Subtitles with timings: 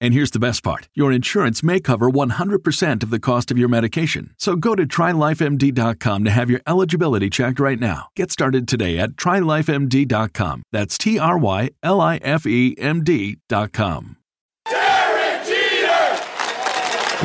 [0.00, 3.68] And here's the best part your insurance may cover 100% of the cost of your
[3.68, 4.34] medication.
[4.38, 8.08] So go to trylifemd.com to have your eligibility checked right now.
[8.14, 10.62] Get started today at trylifemd.com.
[10.72, 14.16] That's T R Y L I F E M D.com.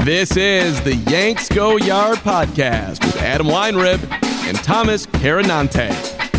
[0.05, 3.99] This is the Yanks Go Yard podcast with Adam Weinrib
[4.47, 6.30] and Thomas Carannante.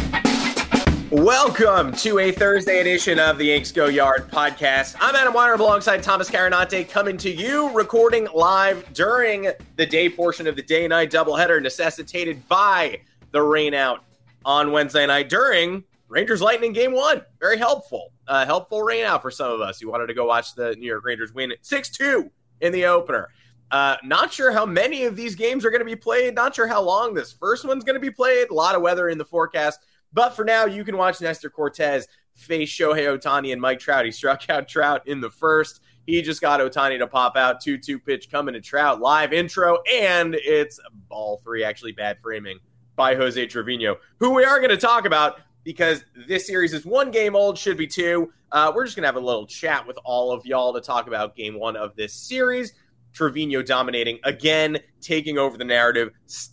[1.12, 4.96] Welcome to a Thursday edition of the Yanks Go Yard podcast.
[4.98, 10.46] I'm Adam Weinrib alongside Thomas Carannante coming to you, recording live during the day portion
[10.46, 12.98] of the day night doubleheader necessitated by
[13.30, 14.04] the rain out
[14.46, 17.20] on Wednesday night during Rangers Lightning game one.
[17.38, 18.14] Very helpful.
[18.26, 20.86] Uh, helpful rain out for some of us who wanted to go watch the New
[20.86, 22.30] York Rangers win 6 2
[22.62, 23.28] in the opener.
[23.70, 26.34] Uh, not sure how many of these games are going to be played.
[26.34, 28.48] Not sure how long this first one's going to be played.
[28.48, 29.80] A lot of weather in the forecast.
[30.12, 34.04] But for now, you can watch Nestor Cortes face Shohei Ohtani and Mike Trout.
[34.04, 35.80] He struck out Trout in the first.
[36.06, 39.00] He just got Ohtani to pop out 2 2 pitch coming to Trout.
[39.00, 42.58] Live intro, and it's ball three, actually bad framing
[42.96, 47.10] by Jose Trevino, who we are going to talk about because this series is one
[47.10, 48.32] game old, should be two.
[48.50, 51.06] Uh, we're just going to have a little chat with all of y'all to talk
[51.06, 52.74] about game one of this series.
[53.12, 56.10] Trevino dominating again, taking over the narrative,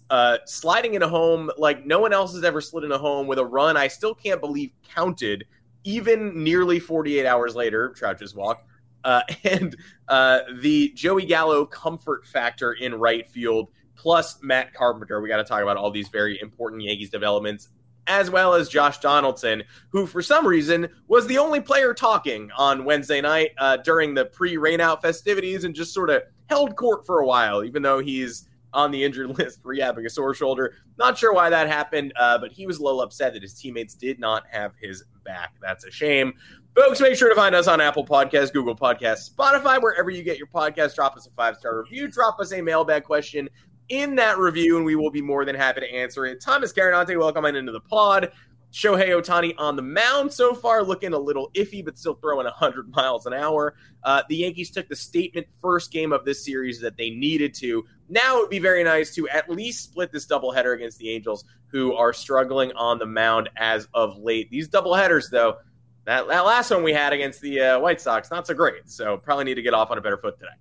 [0.10, 3.28] uh, sliding in a home like no one else has ever slid in a home
[3.28, 5.46] with a run I still can't believe counted,
[5.84, 7.90] even nearly 48 hours later.
[7.90, 8.66] Trout just walked.
[9.04, 9.76] Uh, and
[10.08, 15.22] uh, the Joey Gallo comfort factor in right field, plus Matt Carpenter.
[15.22, 17.70] We got to talk about all these very important Yankees developments
[18.10, 22.84] as well as Josh Donaldson, who for some reason was the only player talking on
[22.84, 27.26] Wednesday night uh, during the pre-rainout festivities and just sort of held court for a
[27.26, 30.74] while, even though he's on the injured list rehabbing a sore shoulder.
[30.98, 33.94] Not sure why that happened, uh, but he was a little upset that his teammates
[33.94, 35.54] did not have his back.
[35.62, 36.34] That's a shame.
[36.76, 40.38] Folks, make sure to find us on Apple Podcasts, Google Podcasts, Spotify, wherever you get
[40.38, 40.96] your podcast.
[40.96, 42.08] Drop us a five star review.
[42.08, 43.50] Drop us a mailbag question
[43.90, 46.42] in that review, and we will be more than happy to answer it.
[46.42, 48.32] Thomas Carannante, welcome on into the pod.
[48.72, 52.90] Shohei Ohtani on the mound so far, looking a little iffy, but still throwing 100
[52.96, 53.76] miles an hour.
[54.04, 57.84] Uh, the Yankees took the statement first game of this series that they needed to.
[58.10, 61.46] Now it would be very nice to at least split this doubleheader against the Angels,
[61.68, 64.50] who are struggling on the mound as of late.
[64.50, 65.58] These doubleheaders, though,
[66.06, 68.90] that, that last one we had against the uh, White Sox, not so great.
[68.90, 70.52] So probably need to get off on a better foot today.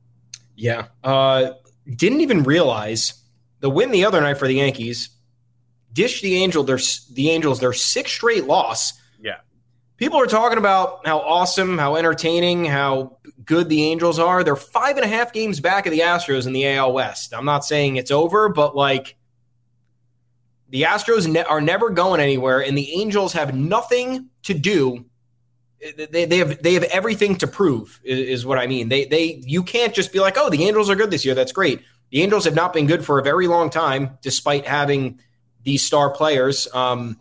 [0.57, 0.87] Yeah.
[1.05, 1.53] Uh,
[1.97, 3.15] didn't even realize
[3.61, 5.11] the win the other night for the Yankees
[5.93, 6.79] dish the Angel their
[7.13, 8.93] the Angels their sixth straight loss.
[9.21, 9.39] Yeah.
[9.97, 14.45] People are talking about how awesome, how entertaining, how good the Angels are.
[14.45, 17.35] They're five and a half games back of the Astros in the AL West.
[17.35, 19.17] I'm not saying it's over, but like
[20.69, 25.05] the Astros ne- are never going anywhere, and the Angels have nothing to do.
[25.81, 28.89] They, they have they have everything to prove is, is what I mean.
[28.89, 31.35] They they you can't just be like, oh, the Angels are good this year.
[31.35, 31.83] That's great.
[32.11, 35.21] The Angels have not been good for a very long time, despite having
[35.63, 37.21] these star players um,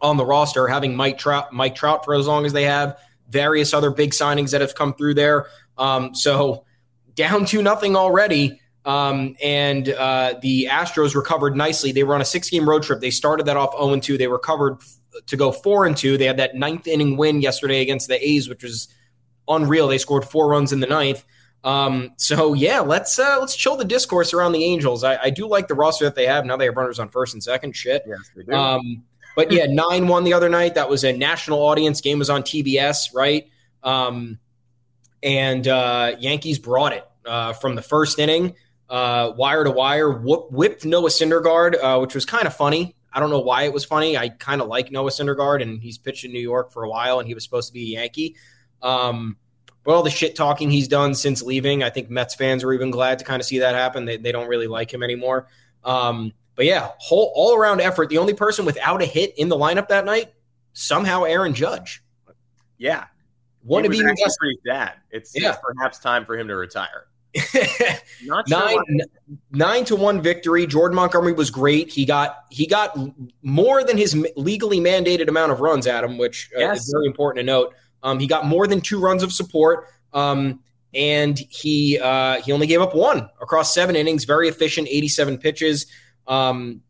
[0.00, 2.98] on the roster, having Mike Trout, Mike Trout for as long as they have,
[3.28, 5.46] various other big signings that have come through there.
[5.76, 6.64] Um, so
[7.14, 8.60] down to nothing already.
[8.84, 11.92] Um, and uh, the Astros recovered nicely.
[11.92, 13.00] They were on a six game road trip.
[13.00, 14.18] They started that off 0 2.
[14.18, 14.78] They recovered
[15.26, 16.16] to go 4 and 2.
[16.16, 18.88] They had that ninth inning win yesterday against the A's, which was
[19.48, 19.88] unreal.
[19.88, 21.24] They scored four runs in the ninth.
[21.64, 25.04] Um, so yeah, let's uh, let's chill the discourse around the Angels.
[25.04, 26.56] I, I, do like the roster that they have now.
[26.56, 27.76] They have runners on first and second.
[27.76, 28.02] Shit.
[28.04, 28.52] Yes, they do.
[28.52, 29.04] Um,
[29.36, 30.74] but yeah, nine one the other night.
[30.74, 32.18] That was a national audience game.
[32.18, 33.48] Was on TBS, right?
[33.84, 34.40] Um,
[35.22, 38.56] and uh, Yankees brought it uh, from the first inning,
[38.90, 40.10] uh, wire to wire.
[40.10, 42.96] Whoop, whipped Noah Syndergaard, uh, which was kind of funny.
[43.12, 44.16] I don't know why it was funny.
[44.16, 47.18] I kind of like Noah Syndergaard, and he's pitched in New York for a while,
[47.18, 48.36] and he was supposed to be a Yankee.
[48.80, 49.36] Um,
[49.84, 52.90] but all the shit talking he's done since leaving, I think Mets fans are even
[52.90, 54.04] glad to kind of see that happen.
[54.04, 55.48] They, they don't really like him anymore.
[55.84, 58.08] Um, but yeah, whole all around effort.
[58.08, 60.32] The only person without a hit in the lineup that night,
[60.72, 62.02] somehow Aaron Judge.
[62.78, 63.06] Yeah,
[63.62, 64.00] one even
[64.38, 64.94] pretty sad.
[65.10, 65.50] It's, yeah.
[65.50, 67.06] it's perhaps time for him to retire.
[68.24, 69.00] Not sure nine,
[69.50, 70.66] nine to one victory.
[70.66, 71.90] Jordan Montgomery was great.
[71.90, 72.96] He got he got
[73.42, 76.80] more than his legally mandated amount of runs, Adam, which uh, yes.
[76.80, 77.74] is very important to note.
[78.02, 80.60] Um, he got more than two runs of support, um,
[80.92, 84.24] and he uh, he only gave up one across seven innings.
[84.24, 85.86] Very efficient, 87 pitches.
[86.26, 86.82] Um,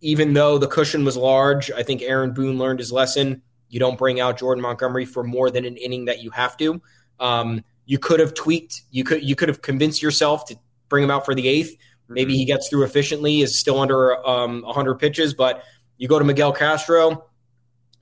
[0.00, 3.42] even though the cushion was large, I think Aaron Boone learned his lesson.
[3.68, 6.80] You don't bring out Jordan Montgomery for more than an inning that you have to.
[7.18, 8.82] Um, you could have tweaked.
[8.90, 10.56] You could you could have convinced yourself to
[10.88, 11.76] bring him out for the eighth.
[12.08, 13.40] Maybe he gets through efficiently.
[13.40, 15.62] Is still under um, 100 pitches, but
[15.96, 17.26] you go to Miguel Castro.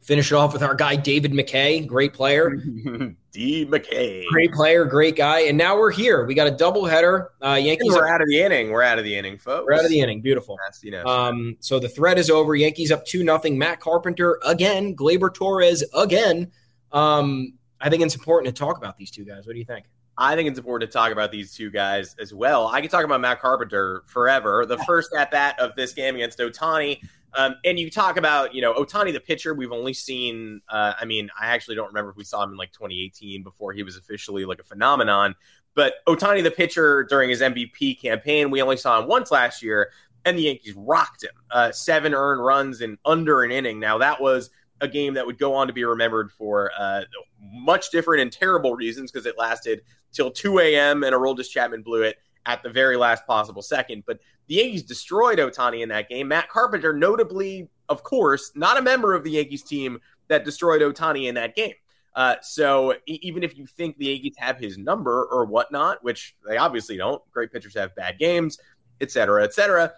[0.00, 2.50] Finish it off with our guy David McKay, great player.
[3.32, 5.40] D McKay, great player, great guy.
[5.40, 6.24] And now we're here.
[6.24, 7.26] We got a doubleheader.
[7.44, 7.92] Uh, Yankees.
[7.92, 8.70] we're out of the inning.
[8.70, 9.66] We're out of the inning, folks.
[9.66, 10.22] We're out of the inning.
[10.22, 10.56] Beautiful.
[10.66, 11.04] Yes, you know.
[11.04, 12.54] Um, so the threat is over.
[12.54, 13.58] Yankees up two nothing.
[13.58, 14.96] Matt Carpenter again.
[14.96, 16.50] Gleyber Torres again.
[16.92, 19.46] Um, I think it's important to talk about these two guys.
[19.46, 19.86] What do you think?
[20.20, 22.66] I think it's important to talk about these two guys as well.
[22.66, 24.66] I could talk about Matt Carpenter forever.
[24.66, 27.00] The first at bat of this game against Ohtani.
[27.34, 31.04] um, and you talk about, you know, Ohtani, the pitcher, we've only seen, uh, I
[31.04, 33.96] mean, I actually don't remember if we saw him in like 2018 before he was
[33.96, 35.36] officially like a phenomenon.
[35.74, 39.92] But Ohtani, the pitcher, during his MVP campaign, we only saw him once last year,
[40.24, 41.30] and the Yankees rocked him.
[41.52, 43.78] Uh, seven earned runs in under an inning.
[43.78, 47.02] Now, that was a game that would go on to be remembered for uh,
[47.40, 49.82] much different and terrible reasons because it lasted
[50.12, 51.04] till 2 a.m.
[51.04, 52.16] and Aroldis Chapman blew it
[52.46, 54.04] at the very last possible second.
[54.06, 56.28] But the Yankees destroyed Ohtani in that game.
[56.28, 61.28] Matt Carpenter, notably, of course, not a member of the Yankees team that destroyed Ohtani
[61.28, 61.74] in that game.
[62.14, 66.56] Uh, so even if you think the Yankees have his number or whatnot, which they
[66.56, 68.58] obviously don't, great pitchers have bad games,
[69.00, 69.92] et cetera, et cetera.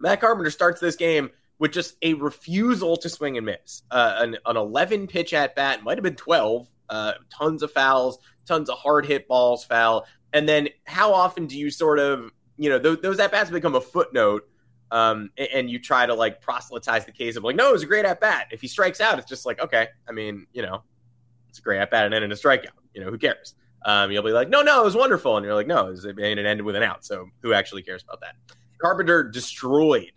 [0.00, 3.82] Matt Carpenter starts this game with just a refusal to swing and miss.
[3.90, 8.18] Uh, an, an 11 pitch at bat, might have been 12, uh, tons of fouls,
[8.46, 10.06] tons of hard hit balls, foul.
[10.32, 13.74] And then how often do you sort of you know, those, those at bats become
[13.74, 14.48] a footnote.
[14.90, 17.82] Um, and, and, you try to like proselytize the case of like, no, it was
[17.82, 18.46] a great at bat.
[18.52, 20.84] If he strikes out, it's just like, okay, I mean, you know,
[21.48, 22.68] it's a great at bat and ended a strikeout.
[22.94, 23.56] You know, who cares?
[23.84, 25.36] Um, you'll be like, no, no, it was wonderful.
[25.36, 27.04] And you're like, no, it, was, it ended with an out.
[27.04, 28.36] So who actually cares about that?
[28.80, 30.12] Carpenter destroyed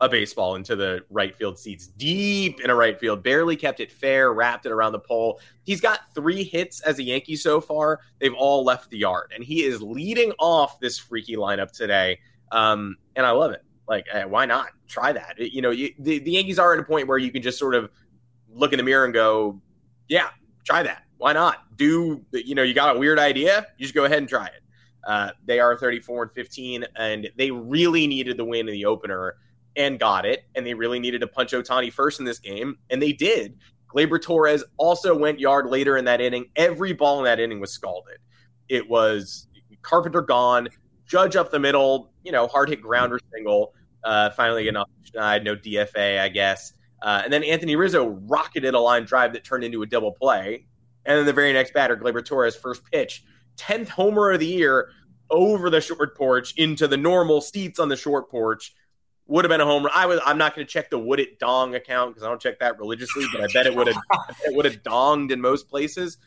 [0.00, 3.90] a baseball into the right field seats, deep in a right field, barely kept it
[3.90, 5.40] fair, wrapped it around the pole.
[5.64, 8.00] He's got three hits as a Yankee so far.
[8.18, 12.18] They've all left the yard, and he is leading off this freaky lineup today.
[12.52, 13.64] Um, and I love it.
[13.88, 15.36] Like, eh, why not try that?
[15.38, 17.74] You know, you, the, the Yankees are at a point where you can just sort
[17.74, 17.90] of
[18.52, 19.60] look in the mirror and go,
[20.08, 20.28] yeah,
[20.64, 21.04] try that.
[21.18, 21.76] Why not?
[21.76, 24.62] Do, you know, you got a weird idea, you just go ahead and try it.
[25.06, 29.36] Uh, they are 34 and 15, and they really needed the win in the opener
[29.76, 30.44] and got it.
[30.54, 33.58] And they really needed to punch Ohtani first in this game, and they did.
[33.94, 36.46] Gleyber Torres also went yard later in that inning.
[36.56, 38.18] Every ball in that inning was scalded.
[38.68, 39.46] It was
[39.82, 40.68] Carpenter gone,
[41.06, 43.72] Judge up the middle, you know, hard hit grounder single.
[44.02, 46.72] Uh, finally off the schneid, no DFA, I guess.
[47.02, 50.66] Uh, and then Anthony Rizzo rocketed a line drive that turned into a double play.
[51.04, 53.24] And then the very next batter, Gleyber Torres, first pitch,
[53.56, 54.90] 10th homer of the year
[55.30, 58.74] over the short porch into the normal seats on the short porch
[59.26, 59.92] would have been a home run.
[59.94, 60.20] I was.
[60.24, 62.78] I'm not going to check the would it dong account because I don't check that
[62.78, 63.96] religiously, but I bet it would have.
[64.44, 66.18] it would have donged in most places.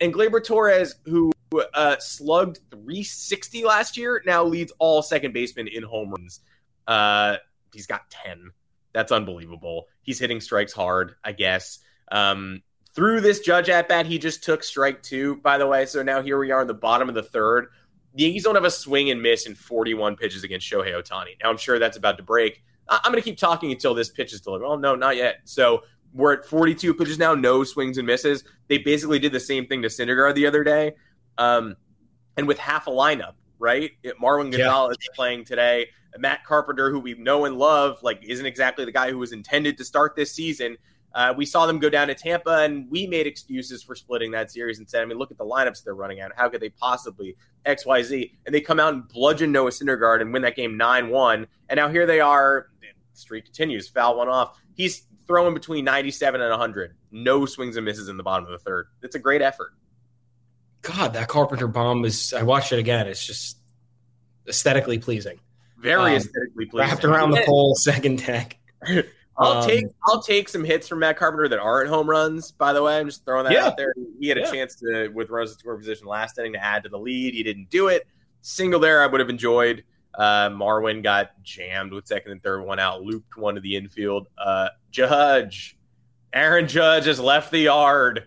[0.00, 1.32] And Gleyber Torres, who
[1.74, 6.40] uh, slugged 360 last year, now leads all second basemen in home runs.
[6.86, 7.36] Uh,
[7.72, 8.50] he's got 10.
[8.92, 9.86] That's unbelievable.
[10.02, 11.78] He's hitting strikes hard, I guess.
[12.10, 12.62] Um,
[12.94, 15.86] through this judge at bat, he just took strike two, by the way.
[15.86, 17.68] So now here we are in the bottom of the third
[18.16, 21.36] the Yankees don't have a swing and miss in 41 pitches against Shohei Ohtani.
[21.42, 22.62] Now I'm sure that's about to break.
[22.88, 24.64] I'm going to keep talking until this pitch is delivered.
[24.64, 25.40] Oh no, not yet.
[25.44, 25.82] So
[26.14, 28.44] we're at 42 pitches now, no swings and misses.
[28.68, 30.94] They basically did the same thing to Syndergaard the other day,
[31.36, 31.76] um,
[32.36, 33.90] and with half a lineup, right?
[34.02, 35.14] It, Marwin Gonzalez yeah.
[35.14, 35.88] playing today.
[36.18, 39.76] Matt Carpenter, who we know and love, like isn't exactly the guy who was intended
[39.78, 40.78] to start this season.
[41.16, 44.50] Uh, we saw them go down to Tampa, and we made excuses for splitting that
[44.50, 46.30] series and said, I mean, look at the lineups they're running out.
[46.36, 48.38] How could they possibly X, Y, Z?
[48.44, 51.46] And they come out and bludgeon Noah Syndergaard and win that game 9 1.
[51.70, 52.68] And now here they are.
[52.82, 53.88] The streak continues.
[53.88, 54.60] Foul one off.
[54.74, 56.94] He's throwing between 97 and 100.
[57.10, 58.88] No swings and misses in the bottom of the third.
[59.00, 59.72] It's a great effort.
[60.82, 62.34] God, that Carpenter bomb is.
[62.34, 63.06] I watched it again.
[63.06, 63.56] It's just
[64.46, 65.40] aesthetically pleasing.
[65.78, 66.90] Very um, aesthetically pleasing.
[66.90, 68.58] Wrapped around the pole, second deck.
[69.38, 72.52] I'll um, take I'll take some hits from Matt Carpenter that aren't home runs.
[72.52, 73.66] By the way, I'm just throwing that yeah.
[73.66, 73.94] out there.
[74.18, 74.50] He had a yeah.
[74.50, 77.34] chance to with Rose at score position last inning to add to the lead.
[77.34, 78.06] He didn't do it.
[78.40, 79.84] Single there, I would have enjoyed.
[80.14, 84.28] Uh, Marwin got jammed with second and third one out, looped one to the infield.
[84.38, 85.76] Uh, Judge,
[86.32, 88.26] Aaron Judge has left the yard.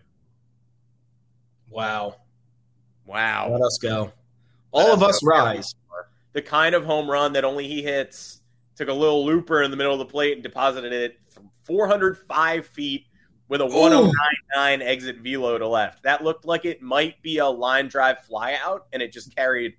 [1.71, 2.17] Wow,
[3.05, 3.49] wow.
[3.49, 4.11] Let us go.
[4.71, 5.73] All of us rise.
[6.33, 8.38] The kind of home run that only he hits
[8.79, 12.65] took a little looper in the middle of the plate and deposited it from 405
[12.67, 13.07] feet
[13.49, 16.01] with a 1099 exit velo to left.
[16.03, 19.73] That looked like it might be a line drive flyout, and it just carried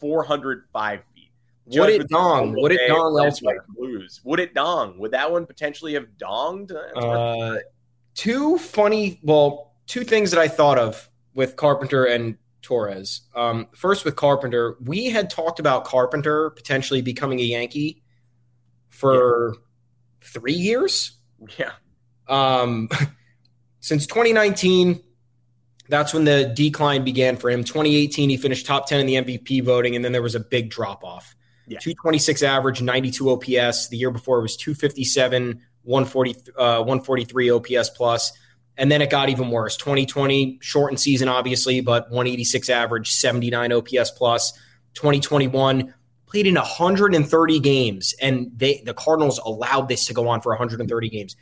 [0.00, 1.32] 405 feet.
[1.66, 2.54] Would it dong?
[2.60, 3.64] Would it dong elsewhere?
[3.70, 4.20] Blues.
[4.22, 5.00] Would it dong?
[5.00, 6.70] Would that one potentially have donged?
[6.94, 7.58] Uh,
[8.14, 13.22] two funny, well, two things that I thought of with Carpenter and Torres.
[13.34, 18.03] Um, first, with Carpenter, we had talked about Carpenter potentially becoming a Yankee
[18.94, 19.60] for yeah.
[20.22, 21.12] three years.
[21.58, 21.72] Yeah.
[22.28, 22.88] Um,
[23.80, 25.02] since 2019,
[25.88, 27.64] that's when the decline began for him.
[27.64, 30.70] 2018, he finished top 10 in the MVP voting, and then there was a big
[30.70, 31.34] drop off.
[31.66, 31.78] Yeah.
[31.78, 33.88] 226 average, 92 OPS.
[33.88, 38.32] The year before it was 257, 140, uh, 143 OPS plus.
[38.76, 39.76] And then it got even worse.
[39.76, 44.52] 2020, shortened season, obviously, but 186 average, 79 OPS plus.
[44.94, 45.94] 2021,
[46.34, 51.08] played in 130 games, and they the Cardinals allowed this to go on for 130
[51.08, 51.36] games.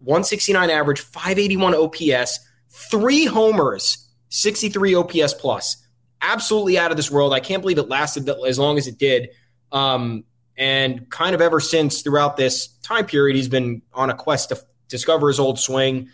[0.00, 2.38] 169 average, 581 OPS,
[2.68, 5.78] three homers, 63 OPS plus.
[6.20, 7.32] Absolutely out of this world.
[7.32, 9.30] I can't believe it lasted as long as it did.
[9.72, 10.24] Um,
[10.56, 14.62] and kind of ever since throughout this time period, he's been on a quest to
[14.88, 16.10] discover his old swing.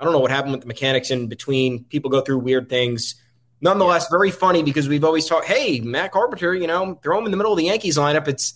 [0.00, 1.84] I don't know what happened with the mechanics in between.
[1.84, 3.16] People go through weird things
[3.60, 7.30] nonetheless, very funny because we've always talked, hey, Matt Carpenter, you know, throw him in
[7.30, 8.28] the middle of the Yankees lineup.
[8.28, 8.54] It's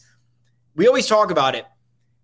[0.75, 1.66] we always talk about it.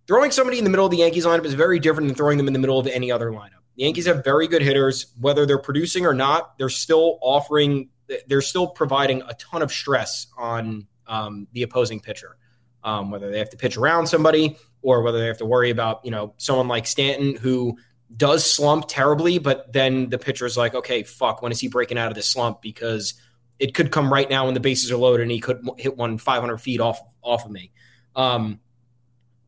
[0.06, 2.46] Throwing somebody in the middle of the Yankees lineup is very different than throwing them
[2.46, 3.62] in the middle of any other lineup.
[3.76, 6.56] The Yankees have very good hitters, whether they're producing or not.
[6.58, 7.90] They're still offering,
[8.28, 12.36] they're still providing a ton of stress on um, the opposing pitcher,
[12.84, 16.04] um, whether they have to pitch around somebody or whether they have to worry about
[16.04, 17.76] you know someone like Stanton who
[18.14, 21.98] does slump terribly, but then the pitcher is like, okay, fuck, when is he breaking
[21.98, 22.62] out of this slump?
[22.62, 23.14] Because
[23.58, 26.18] it could come right now when the bases are loaded and he could hit one
[26.18, 27.72] 500 feet off off of me.
[28.14, 28.60] Um,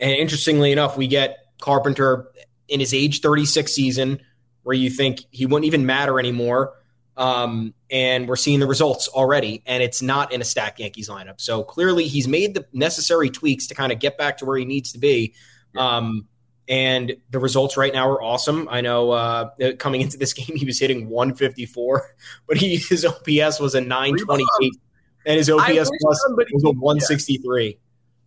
[0.00, 2.30] and interestingly enough, we get Carpenter
[2.68, 4.20] in his age 36 season
[4.62, 6.74] where you think he wouldn't even matter anymore.
[7.16, 11.40] Um, and we're seeing the results already, and it's not in a stacked Yankees lineup.
[11.40, 14.64] So clearly, he's made the necessary tweaks to kind of get back to where he
[14.64, 15.34] needs to be.
[15.76, 16.28] Um,
[16.68, 18.68] and the results right now are awesome.
[18.70, 22.14] I know uh, coming into this game, he was hitting 154,
[22.46, 24.72] but he, his OPS was a 928,
[25.26, 27.78] and his OPS plus somebody, was a 163.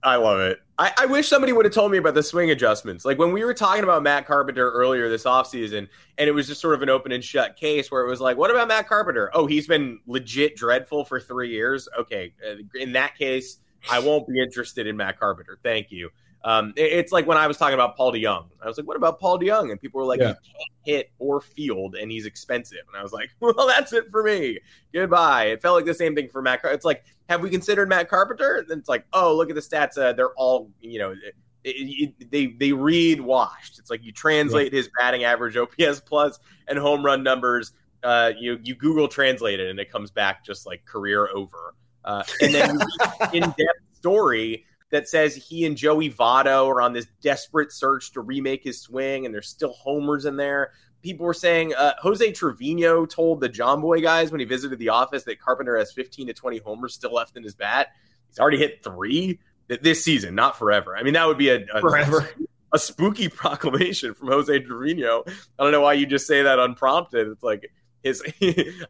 [0.04, 0.60] I love it.
[0.80, 3.06] I, I, wish somebody would have told me about the swing adjustments.
[3.06, 6.60] Like when we were talking about Matt Carpenter earlier this offseason, and it was just
[6.60, 9.30] sort of an open and shut case where it was like, what about Matt Carpenter?
[9.36, 11.88] Oh, he's been legit dreadful for three years.
[12.00, 12.34] Okay.
[12.44, 13.60] Uh, in that case,
[13.92, 15.60] I won't be interested in Matt Carpenter.
[15.62, 16.10] Thank you.
[16.44, 18.46] Um, it, it's like when I was talking about Paul DeJong.
[18.62, 19.72] I was like, "What about Paul DeJong?
[19.72, 20.34] And people were like, yeah.
[20.42, 24.10] "He can't hit or field, and he's expensive." And I was like, "Well, that's it
[24.10, 24.60] for me.
[24.94, 26.62] Goodbye." It felt like the same thing for Matt.
[26.62, 28.66] Car- it's like, have we considered Matt Carpenter?
[28.70, 29.98] And it's like, oh, look at the stats.
[29.98, 33.78] Uh, they're all, you know, it, it, they they read washed.
[33.80, 34.78] It's like you translate yeah.
[34.78, 37.74] his batting average, OPS plus, and home run numbers.
[38.04, 41.76] Uh, you you Google translate it, and it comes back just like career over.
[42.04, 42.80] Uh, and then
[43.34, 48.22] in depth story that says he and Joey Votto are on this desperate search to
[48.22, 50.72] remake his swing, and there's still homers in there.
[51.02, 54.90] People were saying uh, Jose Trevino told the John Jomboy guys when he visited the
[54.90, 57.88] office that Carpenter has 15 to 20 homers still left in his bat.
[58.30, 60.96] He's already hit three this season, not forever.
[60.96, 62.30] I mean, that would be a, a forever.
[62.74, 65.24] A spooky proclamation from Jose Trevino.
[65.28, 67.28] I don't know why you just say that unprompted.
[67.28, 67.72] It's like
[68.04, 68.22] his.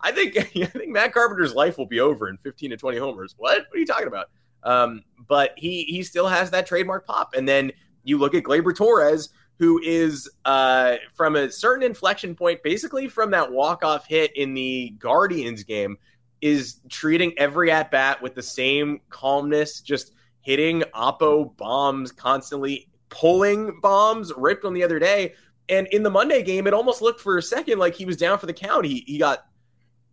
[0.02, 3.36] I think I think Matt Carpenter's life will be over in 15 to 20 homers.
[3.38, 3.60] What?
[3.70, 4.30] What are you talking about?
[4.64, 7.34] Um, but he he still has that trademark pop.
[7.36, 7.72] And then
[8.04, 13.32] you look at Gleyber Torres, who is uh, from a certain inflection point, basically from
[13.32, 15.98] that walk off hit in the Guardians game,
[16.42, 23.80] is treating every at bat with the same calmness, just hitting oppo bombs constantly, pulling
[23.82, 25.36] bombs, ripped on the other day.
[25.70, 28.40] And in the Monday game, it almost looked for a second like he was down
[28.40, 28.86] for the count.
[28.86, 29.46] He he got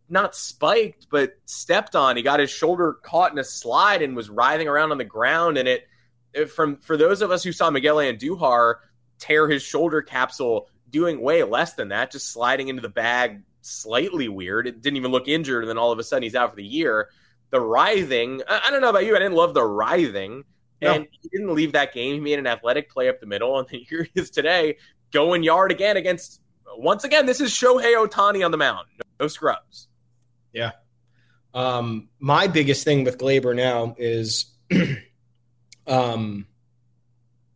[0.08, 2.16] not spiked, but stepped on.
[2.16, 5.58] He got his shoulder caught in a slide and was writhing around on the ground.
[5.58, 5.88] And it,
[6.32, 8.76] it from for those of us who saw Miguel Andujar
[9.18, 14.28] tear his shoulder capsule doing way less than that, just sliding into the bag slightly
[14.28, 14.66] weird.
[14.66, 16.64] It didn't even look injured, and then all of a sudden he's out for the
[16.64, 17.10] year.
[17.50, 20.44] The writhing, I, I don't know about you, I didn't love the writhing.
[20.80, 20.92] No.
[20.92, 22.14] And he didn't leave that game.
[22.14, 24.76] He made an athletic play up the middle, and then here he is today
[25.10, 26.40] going yard again against
[26.76, 28.86] once again, this is Shohei Ohtani on the mound.
[28.98, 29.87] No, no scrubs.
[30.52, 30.72] Yeah.
[31.54, 34.46] Um, my biggest thing with Gleyber now is
[35.86, 36.46] um,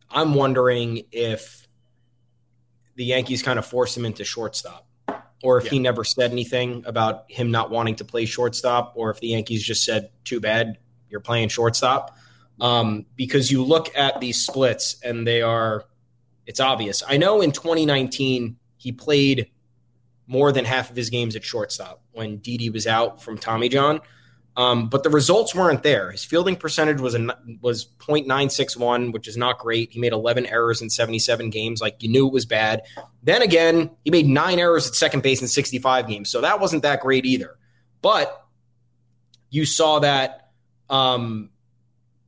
[0.09, 1.67] I'm wondering if
[2.95, 4.87] the Yankees kind of force him into shortstop
[5.43, 5.71] or if yeah.
[5.71, 9.63] he never said anything about him not wanting to play shortstop or if the Yankees
[9.63, 10.77] just said, too bad,
[11.09, 12.17] you're playing shortstop.
[12.61, 15.85] Um, because you look at these splits and they are,
[16.45, 17.03] it's obvious.
[17.07, 19.49] I know in 2019, he played
[20.27, 24.01] more than half of his games at shortstop when Didi was out from Tommy John.
[24.55, 26.11] Um, but the results weren't there.
[26.11, 29.91] His fielding percentage was a, was .961, which is not great.
[29.91, 31.81] He made 11 errors in 77 games.
[31.81, 32.83] Like you knew it was bad.
[33.23, 36.83] Then again, he made nine errors at second base in 65 games, so that wasn't
[36.83, 37.57] that great either.
[38.03, 38.45] But
[39.49, 40.51] you saw that
[40.89, 41.49] um,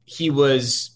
[0.05, 0.91] he was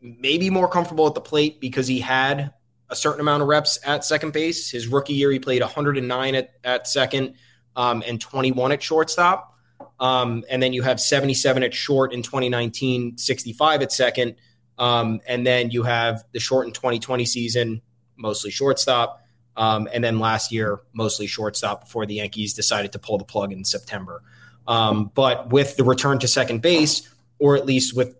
[0.00, 2.52] maybe more comfortable at the plate because he had
[2.90, 4.70] a certain amount of reps at second base.
[4.70, 7.34] His rookie year, he played 109 at, at second
[7.76, 9.54] um, and 21 at shortstop.
[10.00, 14.36] Um, and then you have 77 at short in 2019, 65 at second.
[14.78, 17.80] Um, and then you have the short in 2020 season,
[18.16, 19.20] mostly shortstop.
[19.56, 23.52] Um, and then last year, mostly shortstop before the Yankees decided to pull the plug
[23.52, 24.22] in September.
[24.66, 28.16] Um, but with the return to second base, or at least with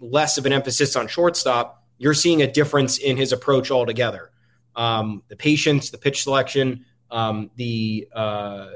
[0.00, 4.30] less of an emphasis on shortstop, you're seeing a difference in his approach altogether.
[4.74, 8.68] Um, the patience, the pitch selection, um, the uh,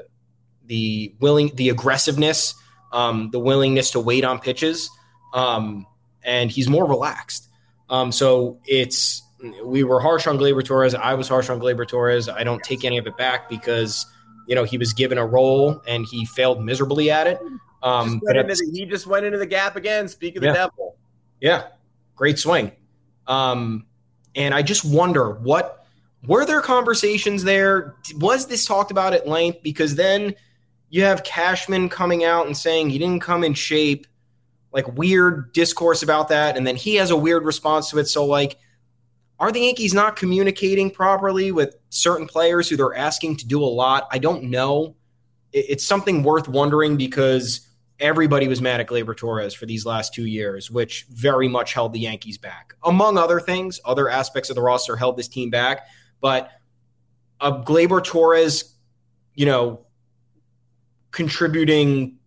[0.65, 2.55] the willing, the aggressiveness,
[2.91, 4.89] um, the willingness to wait on pitches,
[5.33, 5.85] um,
[6.23, 7.49] and he's more relaxed.
[7.89, 9.21] Um, so it's
[9.63, 10.95] we were harsh on Gleyber Torres.
[10.95, 12.29] I was harsh on Gleyber Torres.
[12.29, 14.05] I don't take any of it back because
[14.47, 17.39] you know he was given a role and he failed miserably at it.
[17.83, 20.07] Um, just the, he just went into the gap again.
[20.07, 20.53] Speak of the yeah.
[20.53, 20.97] devil.
[21.39, 21.63] Yeah,
[22.15, 22.71] great swing.
[23.31, 23.85] Um,
[24.35, 25.85] and I just wonder what
[26.27, 27.95] were there conversations there?
[28.15, 29.63] Was this talked about at length?
[29.63, 30.35] Because then
[30.89, 34.05] you have Cashman coming out and saying he didn't come in shape,
[34.73, 38.07] like weird discourse about that, and then he has a weird response to it.
[38.07, 38.57] So, like,
[39.39, 43.65] are the Yankees not communicating properly with certain players who they're asking to do a
[43.65, 44.07] lot?
[44.11, 44.95] I don't know.
[45.53, 47.67] It's something worth wondering because
[48.01, 51.93] everybody was mad at Gleyber Torres for these last two years, which very much held
[51.93, 52.73] the Yankees back.
[52.83, 55.85] Among other things, other aspects of the roster held this team back.
[56.19, 56.51] But
[57.39, 58.75] a Gleyber Torres,
[59.35, 59.85] you know,
[61.11, 62.17] contributing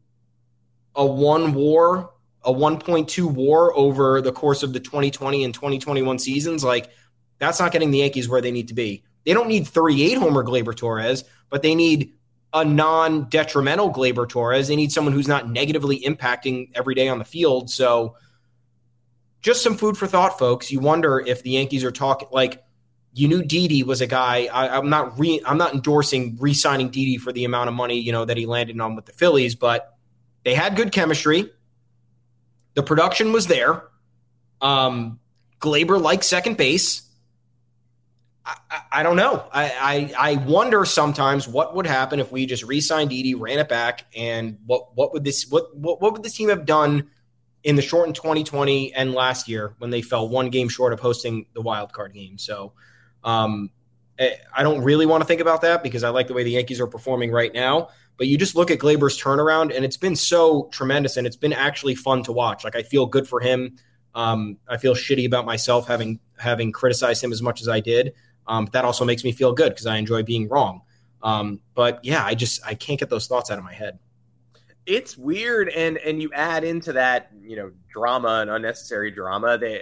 [0.94, 2.12] a one war,
[2.44, 6.90] a 1.2 war over the course of the 2020 and 2021 seasons, like
[7.38, 9.02] That's not getting the Yankees where they need to be.
[9.26, 12.12] They don't need 38 homer Gleyber Torres, but they need
[12.54, 14.68] a non detrimental Gleyber Torres.
[14.68, 17.68] They need someone who's not negatively impacting every day on the field.
[17.68, 18.16] So,
[19.42, 20.70] just some food for thought, folks.
[20.70, 22.64] You wonder if the Yankees are talking like
[23.12, 24.48] you knew Didi was a guy.
[24.52, 28.12] I, am not re, I'm not endorsing re-signing Didi for the amount of money you
[28.12, 29.96] know that he landed on with the Phillies, but
[30.44, 31.50] they had good chemistry.
[32.74, 33.84] The production was there.
[34.60, 35.18] Um,
[35.60, 37.02] Gleyber liked second base.
[38.46, 39.46] I, I, don't know.
[39.52, 43.68] I, I, I wonder sometimes what would happen if we just re-signed Didi, ran it
[43.68, 47.08] back, and what what would this what what, what would this team have done
[47.64, 51.46] in the shortened 2020 and last year when they fell one game short of hosting
[51.54, 52.36] the wild card game.
[52.36, 52.74] So
[53.24, 53.70] um,
[54.18, 56.50] eh, I don't really want to think about that because I like the way the
[56.50, 57.88] Yankees are performing right now.
[58.16, 61.52] But you just look at Gleyber's turnaround, and it's been so tremendous, and it's been
[61.52, 62.62] actually fun to watch.
[62.62, 63.76] Like I feel good for him.
[64.14, 68.12] Um, I feel shitty about myself having having criticized him as much as I did.
[68.46, 70.82] Um, that also makes me feel good because I enjoy being wrong.
[71.22, 73.98] Um, but yeah, I just I can't get those thoughts out of my head.
[74.86, 79.56] It's weird, and and you add into that you know drama and unnecessary drama.
[79.56, 79.80] They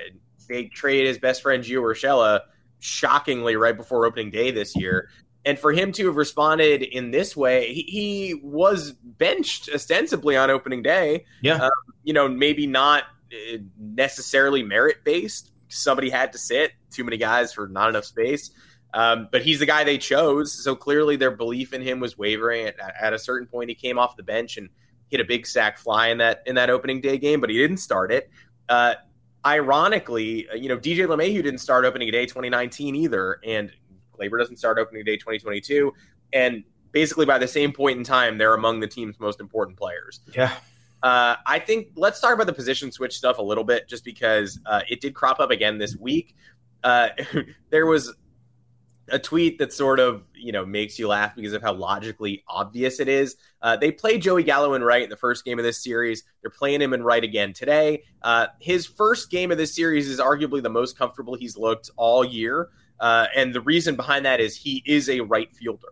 [0.49, 2.43] they trade his best friend Gio Urshela
[2.79, 5.09] shockingly right before opening day this year.
[5.45, 10.51] And for him to have responded in this way, he, he was benched ostensibly on
[10.51, 11.25] opening day.
[11.41, 11.57] Yeah.
[11.57, 11.71] Um,
[12.05, 15.52] you know, maybe not uh, necessarily merit based.
[15.73, 18.51] Somebody had to sit, too many guys for not enough space.
[18.95, 20.53] Um, but he's the guy they chose.
[20.53, 22.67] So clearly their belief in him was wavering.
[22.67, 24.69] At, at, a certain point, he came off the bench and
[25.09, 27.79] hit a big sac fly in that in that opening day game, but he didn't
[27.79, 28.31] start it.
[28.69, 28.95] Uh,
[29.47, 33.73] ironically, uh, you know, DJ LeMahieu didn't start opening day 2019 either, and
[34.19, 35.93] Gleyber doesn't start opening day 2022.
[36.35, 40.21] And basically, by the same point in time, they're among the team's most important players.
[40.35, 40.55] Yeah.
[41.03, 44.61] Uh, I think let's talk about the position switch stuff a little bit, just because
[44.67, 46.37] uh, it did crop up again this week.
[46.85, 47.09] Uh,
[47.71, 48.15] there was
[49.09, 53.01] a tweet that sort of you know makes you laugh because of how logically obvious
[53.01, 53.37] it is.
[53.61, 56.23] Uh, they played Joey Gallo in right in the first game of this series.
[56.41, 58.05] They're playing him in right again today.
[58.23, 62.25] Uh, his first game of this series is arguably the most comfortable he's looked all
[62.25, 62.69] year,
[63.01, 65.89] uh, and the reason behind that is he is a right fielder.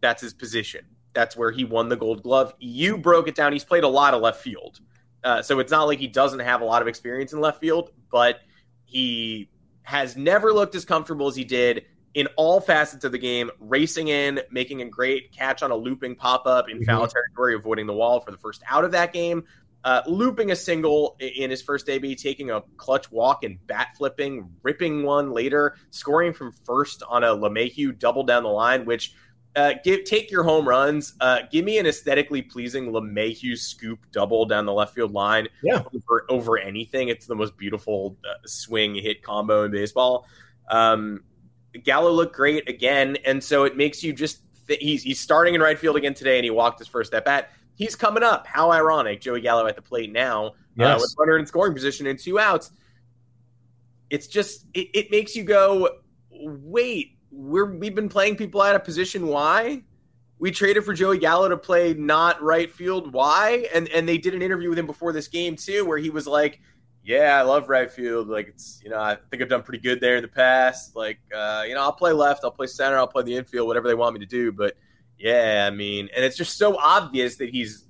[0.00, 0.84] That's his position.
[1.18, 2.54] That's where he won the Gold Glove.
[2.60, 3.52] You broke it down.
[3.52, 4.78] He's played a lot of left field,
[5.24, 7.90] uh, so it's not like he doesn't have a lot of experience in left field,
[8.08, 8.38] but
[8.84, 9.50] he
[9.82, 14.06] has never looked as comfortable as he did in all facets of the game, racing
[14.06, 16.84] in, making a great catch on a looping pop up in mm-hmm.
[16.84, 19.42] foul territory, avoiding the wall for the first out of that game,
[19.82, 24.48] uh, looping a single in his first AB, taking a clutch walk and bat flipping,
[24.62, 29.14] ripping one later, scoring from first on a LeMahieu double down the line, which
[29.56, 31.14] uh, give take your home runs.
[31.20, 35.48] Uh, give me an aesthetically pleasing LeMahieu scoop double down the left field line.
[35.62, 35.82] Yeah.
[35.94, 37.08] over, over anything.
[37.08, 40.26] It's the most beautiful uh, swing hit combo in baseball.
[40.70, 41.24] Um,
[41.84, 45.60] Gallo looked great again, and so it makes you just th- he's he's starting in
[45.60, 47.50] right field again today, and he walked his first at bat.
[47.74, 48.46] He's coming up.
[48.46, 51.00] How ironic, Joey Gallo at the plate now uh, yes.
[51.00, 52.70] with runner in scoring position and two outs.
[54.10, 55.88] It's just it, it makes you go,
[56.30, 59.26] wait, we're we've been playing people out of position.
[59.26, 59.82] Why?
[60.38, 63.12] We traded for Joey Gallo to play not right field.
[63.12, 63.68] Why?
[63.74, 66.26] And and they did an interview with him before this game too, where he was
[66.26, 66.60] like,
[67.02, 68.28] yeah, I love right field.
[68.28, 70.94] Like it's you know, I think I've done pretty good there in the past.
[70.94, 73.88] Like uh, you know, I'll play left, I'll play center, I'll play the infield, whatever
[73.88, 74.52] they want me to do.
[74.52, 74.76] But
[75.18, 77.84] yeah, I mean, and it's just so obvious that he's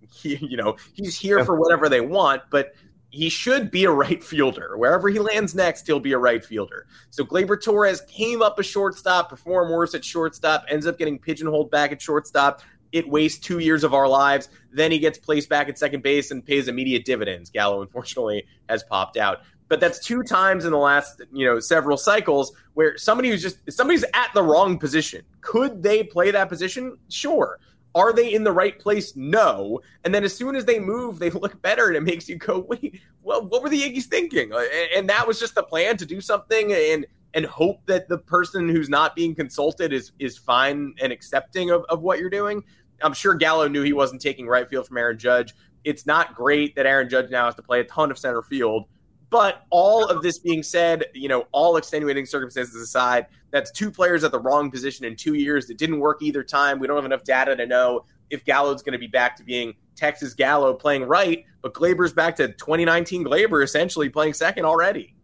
[0.00, 2.74] he, you know he's here for whatever they want, but
[3.16, 4.76] he should be a right fielder.
[4.76, 6.86] Wherever he lands next, he'll be a right fielder.
[7.10, 11.70] So Gleyber Torres came up a shortstop, performed worse at shortstop, ends up getting pigeonholed
[11.70, 14.48] back at shortstop it wastes two years of our lives.
[14.72, 17.50] Then he gets placed back at second base and pays immediate dividends.
[17.50, 19.40] Gallo, unfortunately, has popped out.
[19.68, 23.58] But that's two times in the last, you know, several cycles where somebody who's just
[23.70, 25.22] somebody's at the wrong position.
[25.40, 26.96] Could they play that position?
[27.08, 27.58] Sure.
[27.96, 29.16] Are they in the right place?
[29.16, 29.80] No.
[30.04, 32.60] And then as soon as they move, they look better, and it makes you go,
[32.60, 34.52] "Wait, well, what were the Yankees thinking?"
[34.94, 38.68] And that was just the plan to do something and and hope that the person
[38.68, 42.62] who's not being consulted is is fine and accepting of, of what you're doing.
[43.02, 45.54] I'm sure Gallo knew he wasn't taking right field from Aaron Judge.
[45.84, 48.84] It's not great that Aaron Judge now has to play a ton of center field.
[49.28, 54.22] But all of this being said, you know, all extenuating circumstances aside, that's two players
[54.22, 55.68] at the wrong position in two years.
[55.68, 56.78] It didn't work either time.
[56.78, 59.74] We don't have enough data to know if Gallo's going to be back to being
[59.96, 65.14] Texas Gallo playing right, but Gleyber's back to 2019 Gleyber essentially playing second already.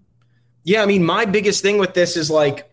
[0.65, 2.73] Yeah, I mean, my biggest thing with this is like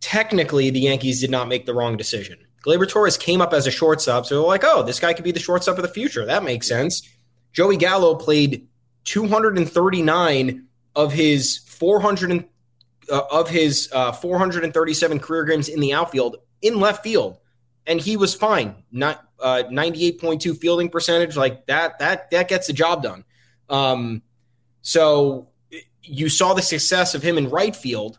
[0.00, 2.38] technically the Yankees did not make the wrong decision.
[2.62, 5.32] Gleyber Torres came up as a shortstop, so they're like, oh, this guy could be
[5.32, 6.24] the shortstop of the future.
[6.24, 7.08] That makes sense.
[7.52, 8.66] Joey Gallo played
[9.04, 12.44] 239 of his 400
[13.10, 17.38] uh, of his uh, 437 career games in the outfield in left field,
[17.86, 18.74] and he was fine.
[18.90, 21.98] Not uh, 98.2 fielding percentage, like that.
[21.98, 23.24] That that gets the job done.
[23.68, 24.22] Um,
[24.82, 25.48] so
[26.02, 28.18] you saw the success of him in right field,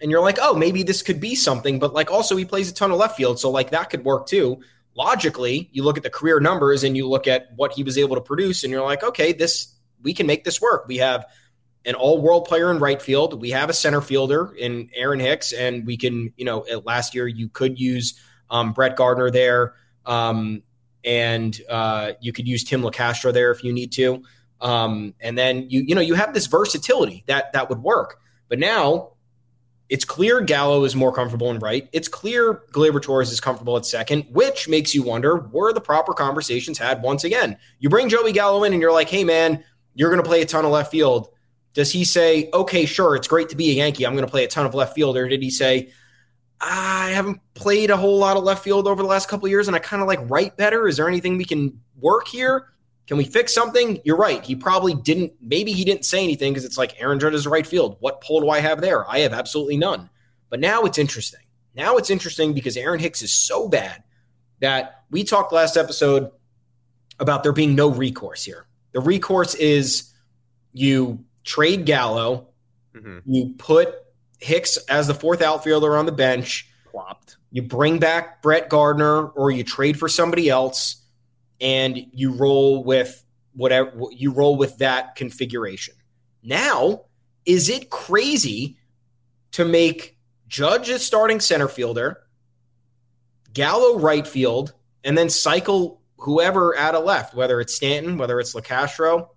[0.00, 1.78] and you're like, oh, maybe this could be something.
[1.78, 4.26] But like, also he plays a ton of left field, so like that could work
[4.26, 4.60] too.
[4.94, 8.16] Logically, you look at the career numbers and you look at what he was able
[8.16, 10.86] to produce, and you're like, okay, this we can make this work.
[10.88, 11.26] We have
[11.84, 13.40] an all-world player in right field.
[13.40, 17.28] We have a center fielder in Aaron Hicks, and we can, you know, last year
[17.28, 19.74] you could use um, Brett Gardner there,
[20.06, 20.62] um,
[21.04, 24.22] and uh, you could use Tim Locastro there if you need to.
[24.60, 28.20] Um, and then you, you know, you have this versatility that that would work.
[28.48, 29.12] But now
[29.90, 31.88] it's clear Gallo is more comfortable in right.
[31.92, 36.14] It's clear Gleyber Torres is comfortable at second, which makes you wonder were the proper
[36.14, 37.58] conversations had once again?
[37.80, 40.46] You bring Joey Gallo in and you're like, hey, man, you're going to play a
[40.46, 41.28] ton of left field.
[41.74, 44.06] Does he say, okay, sure, it's great to be a Yankee.
[44.06, 45.16] I'm going to play a ton of left field?
[45.16, 45.90] Or did he say,
[46.60, 49.74] I haven't played a whole lot of left field over the last couple years and
[49.74, 50.86] I kind of like right better?
[50.86, 52.68] Is there anything we can work here?
[53.10, 54.00] Can we fix something?
[54.04, 54.40] You're right.
[54.44, 55.32] He probably didn't.
[55.40, 57.96] Maybe he didn't say anything because it's like Aaron Judge is right field.
[57.98, 59.04] What pull do I have there?
[59.10, 60.08] I have absolutely none.
[60.48, 61.40] But now it's interesting.
[61.74, 64.04] Now it's interesting because Aaron Hicks is so bad
[64.60, 66.30] that we talked last episode
[67.18, 68.68] about there being no recourse here.
[68.92, 70.14] The recourse is
[70.72, 72.46] you trade Gallo,
[72.94, 73.18] mm-hmm.
[73.24, 73.92] you put
[74.38, 77.38] Hicks as the fourth outfielder on the bench, plopped.
[77.50, 80.99] You bring back Brett Gardner, or you trade for somebody else
[81.60, 85.94] and you roll with whatever you roll with that configuration.
[86.42, 87.02] Now,
[87.44, 88.78] is it crazy
[89.52, 90.16] to make
[90.48, 92.22] Judge a starting center fielder,
[93.52, 94.72] Gallo right field,
[95.04, 99.28] and then cycle whoever out of left, whether it's Stanton, whether it's Locastro,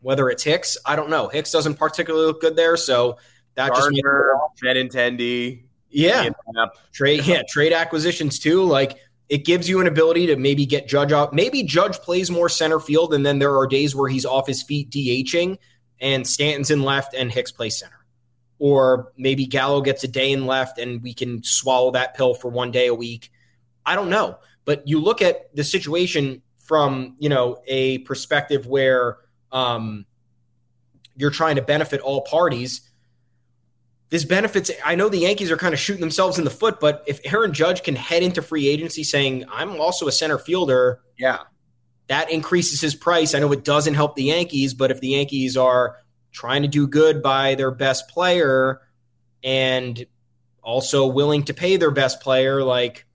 [0.00, 0.76] whether it's Hicks?
[0.84, 1.28] I don't know.
[1.28, 3.18] Hicks doesn't particularly look good there, so
[3.54, 5.64] that Gardner, just Benintendi.
[5.88, 6.28] Yeah,
[6.92, 8.62] trade yeah trade acquisitions too.
[8.64, 11.32] Like it gives you an ability to maybe get Judge off.
[11.32, 14.62] Maybe Judge plays more center field, and then there are days where he's off his
[14.62, 15.58] feet DHing,
[16.00, 18.04] and Stanton's in left and Hicks plays center.
[18.58, 22.48] Or maybe Gallo gets a day in left, and we can swallow that pill for
[22.48, 23.30] one day a week.
[23.84, 29.18] I don't know, but you look at the situation from you know a perspective where
[29.52, 30.06] um,
[31.16, 32.82] you're trying to benefit all parties
[34.08, 34.70] this benefits.
[34.84, 37.52] I know the Yankees are kind of shooting themselves in the foot, but if Aaron
[37.52, 41.40] Judge can head into free agency saying, I'm also a center fielder, yeah,
[42.08, 43.34] that increases his price.
[43.34, 45.96] I know it doesn't help the Yankees, but if the Yankees are
[46.32, 48.80] trying to do good by their best player
[49.42, 50.06] and
[50.62, 53.06] also willing to pay their best player, like,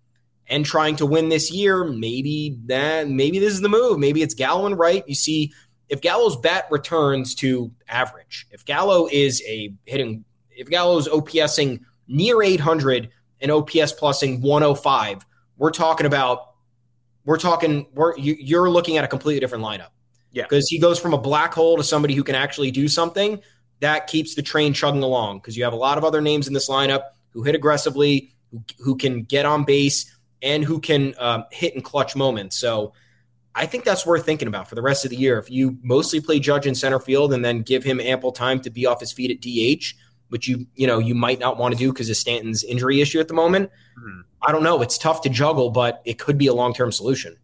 [0.47, 3.97] and trying to win this year, maybe that, maybe this is the move.
[3.97, 5.07] Maybe it's Gallo and right.
[5.07, 5.53] You see,
[5.87, 12.41] if Gallo's bat returns to average, if Gallo is a hitting if Gallo's OPSing near
[12.41, 13.09] 800
[13.41, 15.25] and OPS plusing 105,
[15.57, 16.51] we're talking about
[17.25, 19.89] we're talking we're you're looking at a completely different lineup.
[20.31, 23.41] Yeah, because he goes from a black hole to somebody who can actually do something
[23.81, 25.39] that keeps the train chugging along.
[25.39, 28.63] Because you have a lot of other names in this lineup who hit aggressively, who,
[28.79, 32.57] who can get on base, and who can um, hit in clutch moments.
[32.57, 32.93] So.
[33.53, 35.37] I think that's worth thinking about for the rest of the year.
[35.37, 38.69] If you mostly play Judge in center field and then give him ample time to
[38.69, 39.93] be off his feet at DH,
[40.31, 43.19] which you you know you might not want to do because of Stanton's injury issue
[43.19, 43.69] at the moment.
[43.99, 44.21] Mm-hmm.
[44.41, 44.81] I don't know.
[44.81, 47.35] It's tough to juggle, but it could be a long term solution.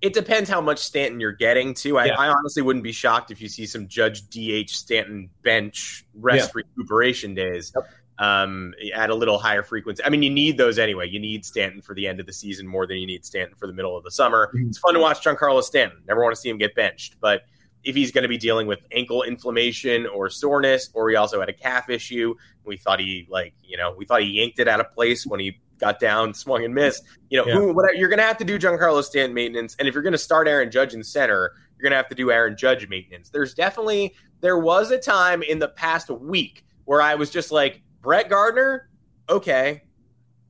[0.00, 1.98] It depends how much Stanton you're getting too.
[1.98, 2.14] I, yeah.
[2.18, 6.62] I, honestly wouldn't be shocked if you see some Judge DH Stanton bench rest yeah.
[6.62, 7.88] recuperation days yep.
[8.18, 10.02] um, at a little higher frequency.
[10.02, 11.08] I mean, you need those anyway.
[11.08, 13.66] You need Stanton for the end of the season more than you need Stanton for
[13.66, 14.50] the middle of the summer.
[14.54, 14.68] Mm-hmm.
[14.68, 16.02] It's fun to watch Giancarlo Stanton.
[16.08, 17.42] Never want to see him get benched, but
[17.86, 21.48] if he's going to be dealing with ankle inflammation or soreness, or he also had
[21.48, 22.34] a calf issue.
[22.64, 25.40] We thought he like you know we thought he yanked it out of place when
[25.40, 27.04] he got down, swung and missed.
[27.30, 27.54] You know, yeah.
[27.54, 30.12] who, whatever, you're going to have to do Giancarlo Stanton maintenance, and if you're going
[30.12, 33.30] to start Aaron Judge in center, you're going to have to do Aaron Judge maintenance.
[33.30, 37.82] There's definitely there was a time in the past week where I was just like
[38.02, 38.90] Brett Gardner,
[39.28, 39.82] okay.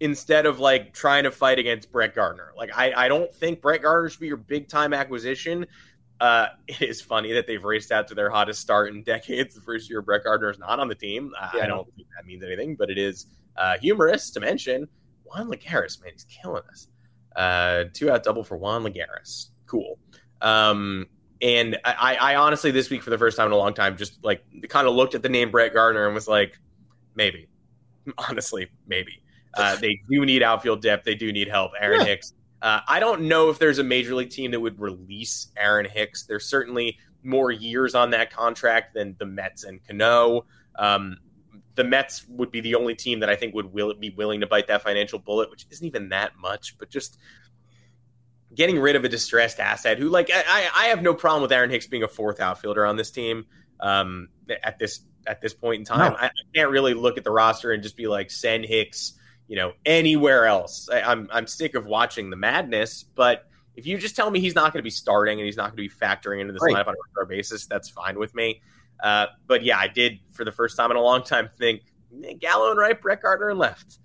[0.01, 3.81] Instead of like trying to fight against Brett Gardner, like I, I don't think Brett
[3.81, 5.67] Gardner should be your big time acquisition.
[6.21, 9.55] Uh, it is funny that they've raced out to their hottest start in decades.
[9.55, 11.33] The first year Brett Gardner is not on the team.
[11.41, 11.65] Uh, yeah.
[11.65, 13.27] I don't think that means anything, but it is
[13.57, 14.89] uh, humorous to mention.
[15.25, 16.89] Juan Lagares, man, he's killing us.
[17.35, 19.49] Uh, two out double for Juan Lagares.
[19.67, 19.99] Cool.
[20.41, 21.07] Um,
[21.43, 24.25] and I, I honestly, this week for the first time in a long time, just
[24.25, 26.59] like kind of looked at the name Brett Gardner and was like,
[27.15, 27.49] maybe.
[28.19, 29.23] Honestly, maybe.
[29.55, 31.05] Uh, they do need outfield depth.
[31.05, 31.73] They do need help.
[31.81, 32.07] Aaron yeah.
[32.07, 35.87] Hicks uh, I don't know if there's a major league team that would release Aaron
[35.87, 36.25] Hicks.
[36.25, 40.47] There's certainly more years on that contract than the Mets and Cano.
[40.79, 41.19] Um,
[41.75, 44.47] the Mets would be the only team that I think would will, be willing to
[44.47, 47.19] bite that financial bullet, which isn't even that much, but just
[48.55, 51.71] getting rid of a distressed asset who, like, I, I have no problem with Aaron
[51.71, 53.45] Hicks being a fourth outfielder on this team
[53.81, 54.29] um,
[54.63, 56.13] at this at this point in time.
[56.13, 56.19] No.
[56.19, 59.15] I, I, can't really look at the roster and just be like, send Hicks,
[59.49, 60.89] you know, anywhere else.
[60.91, 64.55] I, I'm I'm sick of watching the madness, but if you just tell me he's
[64.55, 66.75] not going to be starting and he's not going to be factoring into this right.
[66.75, 68.63] lineup on a regular basis, that's fine with me.
[69.03, 71.83] Uh, but yeah, I did for the first time in a long time think
[72.41, 73.99] Gallo and right, Brett Gardner and left.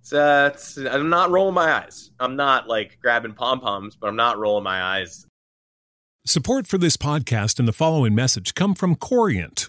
[0.00, 2.12] It's, uh, it's, I'm not rolling my eyes.
[2.20, 5.26] I'm not like grabbing pom poms, but I'm not rolling my eyes.
[6.24, 9.68] Support for this podcast and the following message come from Corient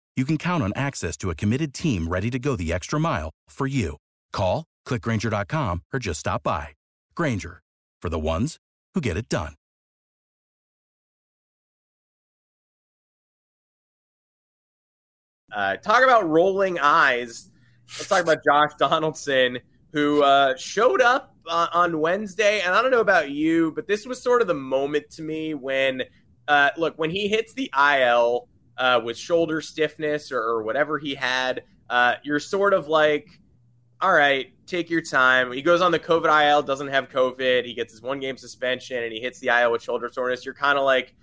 [0.15, 3.31] you can count on access to a committed team ready to go the extra mile
[3.49, 3.97] for you.
[4.33, 6.69] Call, clickgrainger.com, or just stop by.
[7.15, 7.61] Grainger,
[8.01, 8.57] for the ones
[8.93, 9.53] who get it done.
[15.53, 17.49] Uh, talk about rolling eyes.
[17.97, 19.59] Let's talk about Josh Donaldson,
[19.91, 22.61] who uh, showed up uh, on Wednesday.
[22.61, 25.53] And I don't know about you, but this was sort of the moment to me
[25.53, 26.03] when,
[26.47, 28.47] uh, look, when he hits the IL
[28.81, 33.39] uh, with shoulder stiffness or, or whatever he had, uh, you're sort of like,
[34.01, 35.51] all right, take your time.
[35.51, 37.63] He goes on the COVID IL, doesn't have COVID.
[37.63, 40.43] He gets his one game suspension and he hits the IL with shoulder soreness.
[40.43, 41.13] You're kind of like,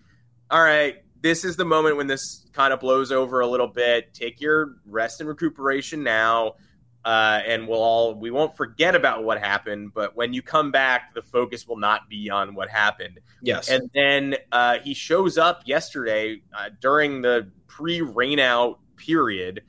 [0.53, 4.15] all right, this is the moment when this kind of blows over a little bit.
[4.15, 6.55] Take your rest and recuperation now
[7.05, 9.93] uh, and we'll all we won't forget about what happened.
[9.95, 13.21] But when you come back, the focus will not be on what happened.
[13.43, 13.69] Yes.
[13.69, 19.63] And then uh, he shows up yesterday uh, during the pre-rainout period.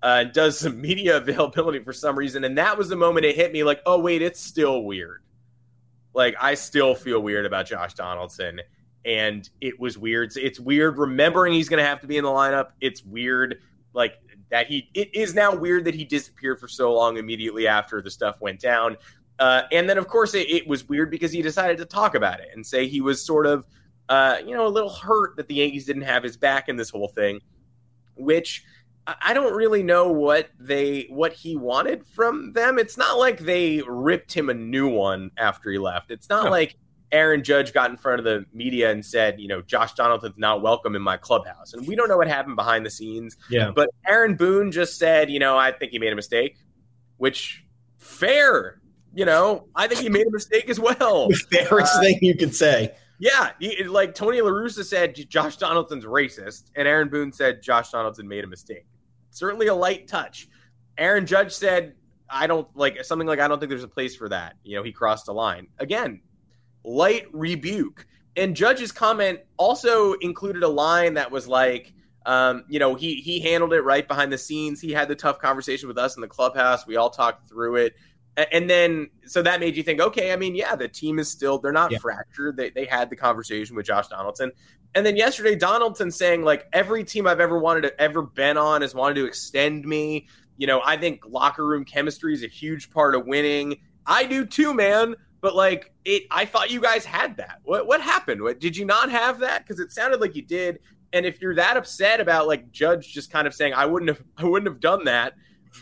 [0.00, 3.52] Uh, does some media availability for some reason, and that was the moment it hit
[3.52, 3.64] me.
[3.64, 5.22] Like, oh wait, it's still weird.
[6.14, 8.60] Like, I still feel weird about Josh Donaldson,
[9.04, 10.36] and it was weird.
[10.36, 12.68] It's weird remembering he's going to have to be in the lineup.
[12.80, 13.60] It's weird
[13.92, 14.14] like
[14.50, 18.10] that he it is now weird that he disappeared for so long immediately after the
[18.10, 18.96] stuff went down.
[19.38, 22.40] Uh, and then of course it, it, was weird because he decided to talk about
[22.40, 23.66] it and say he was sort of
[24.08, 26.90] uh, you know a little hurt that the Yankees didn't have his back in this
[26.90, 27.40] whole thing,
[28.16, 28.64] which
[29.22, 32.78] I don't really know what they what he wanted from them.
[32.78, 36.10] It's not like they ripped him a new one after he left.
[36.10, 36.50] It's not no.
[36.50, 36.76] like
[37.10, 40.62] Aaron Judge got in front of the media and said, you know, Josh Donaldson's not
[40.62, 41.72] welcome in my clubhouse.
[41.72, 43.36] And we don't know what happened behind the scenes.
[43.48, 43.70] Yeah.
[43.74, 46.58] But Aaron Boone just said, you know, I think he made a mistake,
[47.16, 47.64] which
[47.98, 48.80] fair.
[49.14, 51.28] You know, I think he made a mistake as well.
[51.50, 52.94] The fairest uh, thing you could say.
[53.18, 57.90] Yeah, he, like Tony La Russa said, Josh Donaldson's racist, and Aaron Boone said Josh
[57.90, 58.86] Donaldson made a mistake.
[59.30, 60.48] Certainly a light touch.
[60.98, 61.94] Aaron Judge said,
[62.30, 64.56] I don't like something like I don't think there's a place for that.
[64.62, 65.68] You know, he crossed the line.
[65.78, 66.20] Again,
[66.84, 68.06] light rebuke.
[68.36, 71.92] And Judge's comment also included a line that was like,
[72.26, 74.80] um, you know, he he handled it right behind the scenes.
[74.80, 76.86] He had the tough conversation with us in the clubhouse.
[76.86, 77.94] We all talked through it.
[78.52, 81.58] And then, so that made you think, okay, I mean, yeah, the team is still,
[81.58, 81.98] they're not yeah.
[81.98, 82.56] fractured.
[82.56, 84.52] They, they had the conversation with Josh Donaldson.
[84.94, 88.82] And then yesterday, Donaldson saying, like, every team I've ever wanted to ever been on
[88.82, 90.28] has wanted to extend me.
[90.56, 93.80] You know, I think locker room chemistry is a huge part of winning.
[94.06, 95.16] I do too, man.
[95.40, 97.60] But like it, I thought you guys had that.
[97.62, 98.42] What what happened?
[98.42, 99.64] What, did you not have that?
[99.64, 100.80] Because it sounded like you did.
[101.12, 104.22] And if you're that upset about like Judge just kind of saying I wouldn't have
[104.36, 105.34] I wouldn't have done that,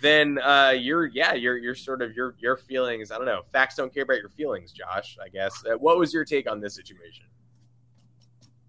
[0.03, 3.11] then uh, you're yeah you're you're sort of your your feelings.
[3.11, 3.43] I don't know.
[3.51, 5.17] Facts don't care about your feelings, Josh.
[5.23, 5.65] I guess.
[5.65, 7.25] Uh, what was your take on this situation?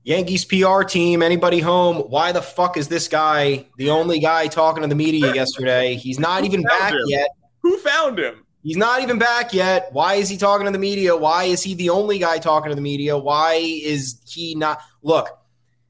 [0.07, 1.97] Yankees PR team, anybody home?
[1.97, 5.95] Why the fuck is this guy the only guy talking to the media yesterday?
[5.95, 6.99] He's not even back him?
[7.07, 7.27] yet.
[7.59, 8.46] Who found him?
[8.67, 9.87] He's not even back yet.
[9.93, 11.15] Why is he talking to the media?
[11.15, 13.17] Why is he the only guy talking to the media?
[13.17, 14.81] Why is he not?
[15.01, 15.29] Look,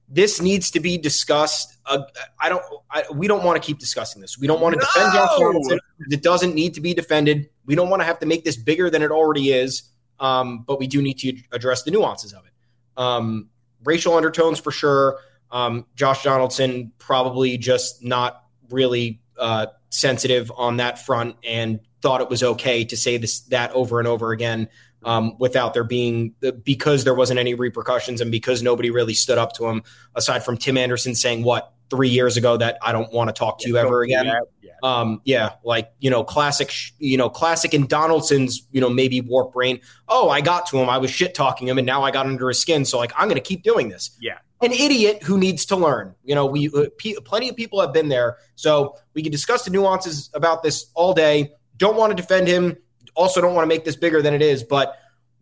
[0.07, 1.75] this needs to be discussed.
[1.87, 2.03] Uh,
[2.39, 2.61] I don't.
[2.91, 4.37] I, we don't want to keep discussing this.
[4.37, 4.85] We don't want to no!
[4.85, 5.79] defend Josh Donaldson.
[6.11, 7.49] It doesn't need to be defended.
[7.65, 9.81] We don't want to have to make this bigger than it already is.
[10.19, 12.53] Um, but we do need to address the nuances of it.
[12.95, 13.49] Um,
[13.85, 15.17] racial undertones for sure.
[15.49, 22.29] Um, Josh Donaldson probably just not really uh, sensitive on that front and thought it
[22.29, 24.69] was okay to say this that over and over again
[25.03, 26.33] um, without there being
[26.63, 29.83] because there wasn't any repercussions and because nobody really stood up to him
[30.15, 33.59] aside from Tim Anderson saying what three years ago that I don't want to talk
[33.59, 34.25] to yeah, you ever again.
[34.25, 34.71] Yeah.
[34.83, 39.53] Um, yeah, like you know, classic, you know, classic in Donaldson's, you know, maybe warp
[39.53, 39.79] brain.
[40.07, 40.89] Oh, I got to him.
[40.89, 42.85] I was shit talking him, and now I got under his skin.
[42.85, 44.11] So like, I'm going to keep doing this.
[44.19, 46.13] Yeah, an idiot who needs to learn.
[46.23, 49.63] You know, we uh, p- plenty of people have been there, so we can discuss
[49.63, 51.53] the nuances about this all day.
[51.77, 52.77] Don't want to defend him.
[53.15, 54.63] Also, don't want to make this bigger than it is.
[54.63, 54.97] But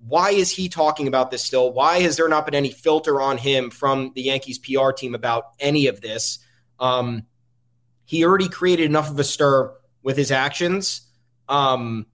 [0.08, 1.74] why is he talking about this still?
[1.74, 5.54] Why has there not been any filter on him from the Yankees PR team about
[5.60, 6.40] any of this?
[6.80, 7.24] Um,
[8.06, 9.74] he already created enough of a stir
[10.04, 11.02] with his actions.
[11.50, 12.06] Um,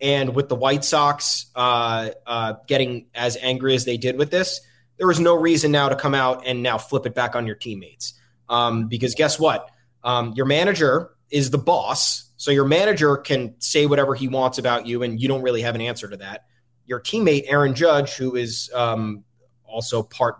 [0.00, 4.60] and with the White Sox uh, uh, getting as angry as they did with this,
[4.96, 7.56] there was no reason now to come out and now flip it back on your
[7.56, 8.14] teammates.
[8.48, 9.70] Um, because guess what?
[10.02, 12.30] Um, your manager is the boss.
[12.36, 15.74] So your manager can say whatever he wants about you, and you don't really have
[15.74, 16.44] an answer to that.
[16.86, 19.24] Your teammate, Aaron Judge, who is um,
[19.64, 20.36] also part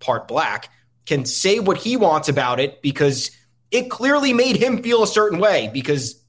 [0.00, 0.68] part black,
[1.06, 3.30] can say what he wants about it because
[3.70, 6.22] it clearly made him feel a certain way because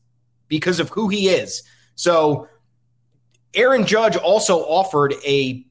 [0.48, 1.62] because of who he is.
[1.96, 2.48] So
[3.54, 5.66] Aaron Judge also offered a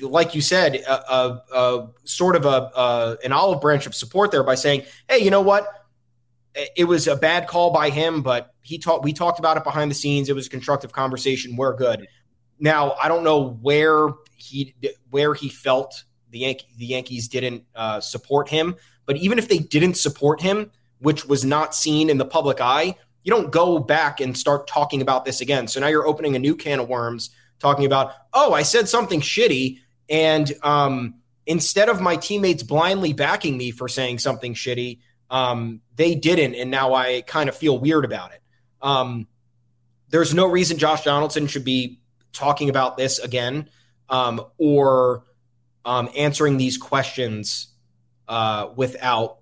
[0.00, 4.42] like you said, a, a, a sort of a, an olive branch of support there
[4.42, 5.75] by saying, "Hey, you know what?
[6.76, 9.04] It was a bad call by him, but he talked.
[9.04, 10.28] We talked about it behind the scenes.
[10.28, 11.56] It was a constructive conversation.
[11.56, 12.06] We're good."
[12.58, 14.74] Now, I don't know where he
[15.10, 19.96] where he felt the the Yankees didn't uh, support him, but even if they didn't
[19.96, 24.36] support him, which was not seen in the public eye, you don't go back and
[24.38, 25.66] start talking about this again.
[25.68, 29.20] So now you're opening a new can of worms talking about, oh, I said something
[29.20, 29.80] shitty.
[30.08, 35.00] And um, instead of my teammates blindly backing me for saying something shitty,
[35.30, 36.54] um, they didn't.
[36.54, 38.42] And now I kind of feel weird about it.
[38.80, 39.26] Um,
[40.10, 42.00] there's no reason Josh Donaldson should be
[42.32, 43.68] talking about this again
[44.08, 45.24] um, or
[45.84, 47.68] um, answering these questions
[48.28, 49.38] uh, without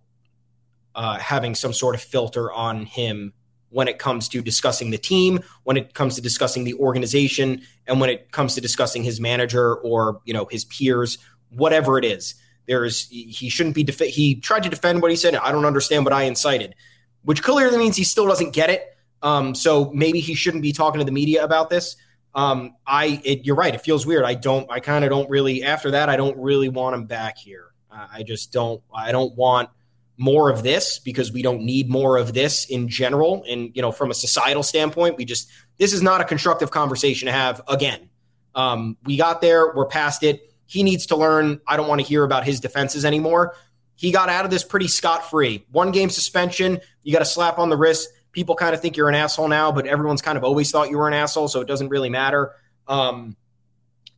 [0.94, 3.32] uh, having some sort of filter on him
[3.70, 8.00] when it comes to discussing the team, when it comes to discussing the organization, and
[8.00, 11.18] when it comes to discussing his manager or you know his peers,
[11.50, 12.34] whatever it is.
[12.66, 15.34] There's he shouldn't be def- he tried to defend what he said.
[15.36, 16.74] I don't understand what I incited,
[17.22, 18.96] which clearly means he still doesn't get it.
[19.22, 21.96] Um, so maybe he shouldn't be talking to the media about this.
[22.34, 23.74] Um, I it, you're right.
[23.74, 24.24] It feels weird.
[24.24, 24.70] I don't.
[24.70, 25.62] I kind of don't really.
[25.62, 27.66] After that, I don't really want him back here.
[27.90, 28.82] I just don't.
[28.92, 29.68] I don't want
[30.16, 33.44] more of this because we don't need more of this in general.
[33.48, 37.26] And, you know, from a societal standpoint, we just, this is not a constructive conversation
[37.26, 38.08] to have again.
[38.54, 40.53] Um, we got there, we're past it.
[40.74, 41.60] He needs to learn.
[41.68, 43.54] I don't want to hear about his defenses anymore.
[43.94, 45.64] He got out of this pretty scot free.
[45.70, 48.08] One game suspension, you got a slap on the wrist.
[48.32, 50.98] People kind of think you're an asshole now, but everyone's kind of always thought you
[50.98, 52.56] were an asshole, so it doesn't really matter.
[52.88, 53.36] Um,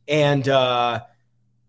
[0.07, 1.01] and uh,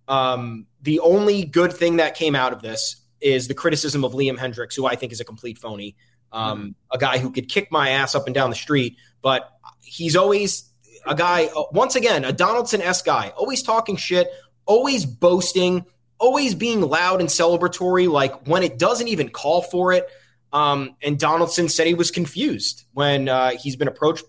[0.08, 4.38] um, the only good thing that came out of this is the criticism of Liam
[4.38, 5.96] Hendriks, who I think is a complete phony,
[6.32, 6.70] um, mm-hmm.
[6.92, 9.50] a guy who could kick my ass up and down the street, but
[9.82, 10.64] he's always
[11.06, 14.30] a guy, uh, once again, a Donaldson s guy, always talking shit,
[14.68, 15.84] always boasting,
[16.18, 20.08] always being loud and celebratory, like when it doesn't even call for it.
[20.52, 24.24] Um, and Donaldson said he was confused when uh, he's been approached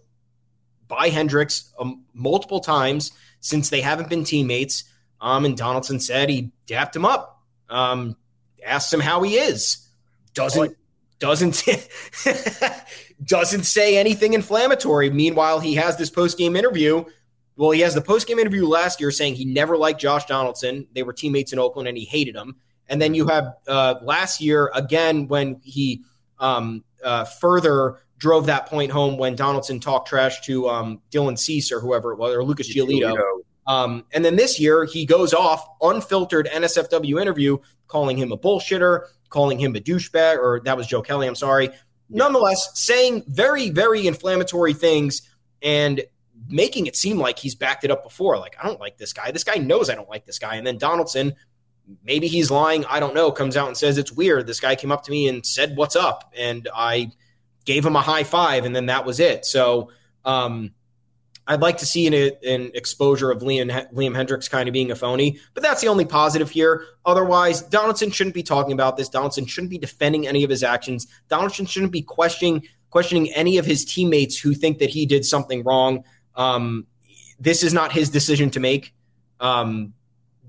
[0.87, 3.11] by Hendriks um, multiple times,
[3.41, 4.85] since they haven't been teammates.
[5.21, 8.17] Um, and Donaldson said he dapped him up, um,
[8.65, 9.85] asked him how he is.
[10.33, 10.75] Doesn't
[11.19, 11.63] doesn't
[13.23, 15.09] doesn't say anything inflammatory.
[15.09, 17.03] Meanwhile, he has this post game interview.
[17.59, 20.87] Well, he has the post game interview last year saying he never liked Josh Donaldson.
[20.93, 22.55] They were teammates in Oakland and he hated him.
[22.87, 26.03] And then you have uh, last year again when he
[26.39, 31.69] um, uh, further drove that point home when Donaldson talked trash to um, Dylan Cease
[31.69, 33.13] or whoever it was, or Lucas Giolito.
[33.67, 37.57] Um, and then this year, he goes off unfiltered NSFW interview,
[37.87, 41.71] calling him a bullshitter, calling him a douchebag, or that was Joe Kelly, I'm sorry.
[42.09, 45.23] Nonetheless, saying very, very inflammatory things
[45.61, 46.01] and
[46.47, 48.37] making it seem like he's backed it up before.
[48.37, 49.31] Like, I don't like this guy.
[49.31, 50.55] This guy knows I don't like this guy.
[50.55, 51.33] And then Donaldson,
[52.03, 52.85] maybe he's lying.
[52.85, 54.47] I don't know, comes out and says it's weird.
[54.47, 56.33] This guy came up to me and said, What's up?
[56.37, 57.11] And I
[57.65, 59.45] gave him a high five, and then that was it.
[59.45, 59.91] So,
[60.25, 60.71] um,
[61.49, 62.13] I'd like to see an,
[62.43, 66.05] an exposure of Liam, Liam Hendriks kind of being a phony, but that's the only
[66.05, 66.85] positive here.
[67.07, 69.09] Otherwise, Donaldson shouldn't be talking about this.
[69.09, 71.07] Donaldson shouldn't be defending any of his actions.
[71.27, 75.63] Donaldson shouldn't be questioning questioning any of his teammates who think that he did something
[75.63, 76.03] wrong.
[76.39, 76.87] Um,
[77.39, 78.95] this is not his decision to make.
[79.39, 79.93] Um,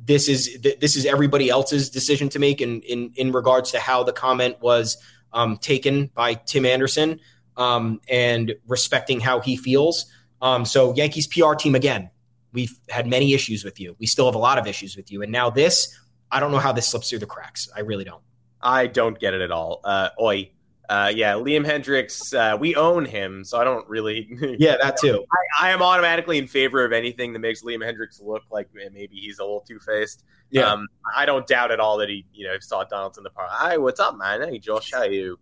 [0.02, 4.02] this is this is everybody else's decision to make in in in regards to how
[4.02, 4.96] the comment was
[5.32, 7.20] um, taken by Tim Anderson
[7.56, 10.06] um, and respecting how he feels.
[10.40, 12.10] Um, so Yankees PR team again,
[12.52, 13.94] we've had many issues with you.
[13.98, 15.94] We still have a lot of issues with you, and now this,
[16.30, 17.68] I don't know how this slips through the cracks.
[17.76, 18.22] I really don't.
[18.62, 19.80] I don't get it at all.
[19.84, 20.50] Uh, oi.
[20.90, 24.28] Uh, yeah, Liam Hendriks, uh, we own him, so I don't really.
[24.58, 25.24] yeah, that too.
[25.60, 29.14] I, I, am automatically in favor of anything that makes Liam Hendriks look like maybe
[29.14, 30.24] he's a little two faced.
[30.50, 33.30] Yeah, um, I don't doubt at all that he, you know, saw Donaldson in the
[33.30, 33.50] park.
[33.52, 34.42] Hi, what's up, man?
[34.42, 35.38] Hey, Josh, how are you?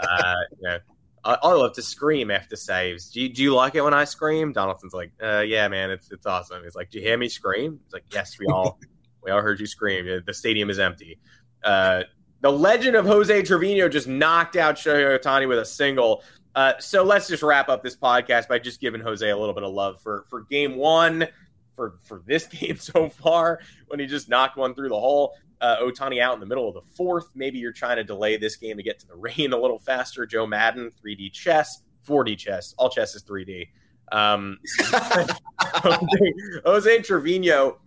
[0.00, 0.78] uh, you know,
[1.24, 3.08] I, I, love to scream after saves.
[3.08, 4.52] Do you, do you like it when I scream?
[4.52, 6.64] Donaldson's like, uh, yeah, man, it's it's awesome.
[6.64, 7.78] He's like, do you hear me scream?
[7.84, 8.80] He's like, yes, we all
[9.22, 10.24] we all heard you scream.
[10.26, 11.20] The stadium is empty.
[11.62, 12.02] Uh,
[12.40, 16.22] the legend of Jose Trevino just knocked out Shohei Ohtani with a single.
[16.54, 19.64] Uh, so let's just wrap up this podcast by just giving Jose a little bit
[19.64, 21.26] of love for for game one,
[21.74, 25.78] for for this game so far when he just knocked one through the hole uh,
[25.80, 27.30] Ohtani out in the middle of the fourth.
[27.34, 30.26] Maybe you're trying to delay this game to get to the rain a little faster.
[30.26, 32.74] Joe Maddon, 3D chess, 4D chess.
[32.78, 33.68] All chess is 3D.
[34.10, 36.32] Um, Jose,
[36.64, 37.78] Jose Trevino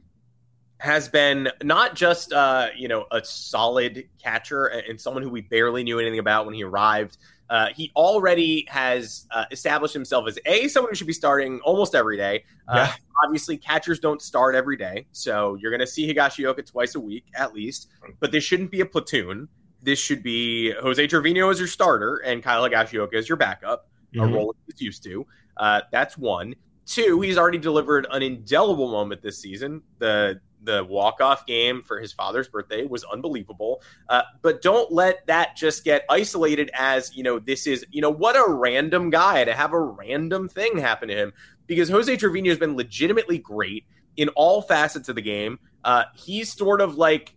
[0.81, 5.83] has been not just uh, you know a solid catcher and someone who we barely
[5.83, 7.17] knew anything about when he arrived.
[7.51, 11.93] Uh, he already has uh, established himself as a someone who should be starting almost
[11.93, 12.43] every day.
[12.67, 12.93] Uh, yeah.
[13.23, 17.25] Obviously, catchers don't start every day, so you're going to see Higashioka twice a week
[17.35, 17.89] at least.
[18.19, 19.47] But this shouldn't be a platoon.
[19.83, 24.33] This should be Jose Trevino as your starter and Kyle Higashioka as your backup, mm-hmm.
[24.33, 25.27] a role he's used to.
[25.57, 26.55] Uh, that's one.
[26.87, 29.83] Two, he's already delivered an indelible moment this season.
[29.99, 35.55] The the walk-off game for his father's birthday was unbelievable uh, but don't let that
[35.55, 39.53] just get isolated as you know this is you know what a random guy to
[39.53, 41.33] have a random thing happen to him
[41.67, 43.85] because jose trevino has been legitimately great
[44.17, 47.33] in all facets of the game uh, he's sort of like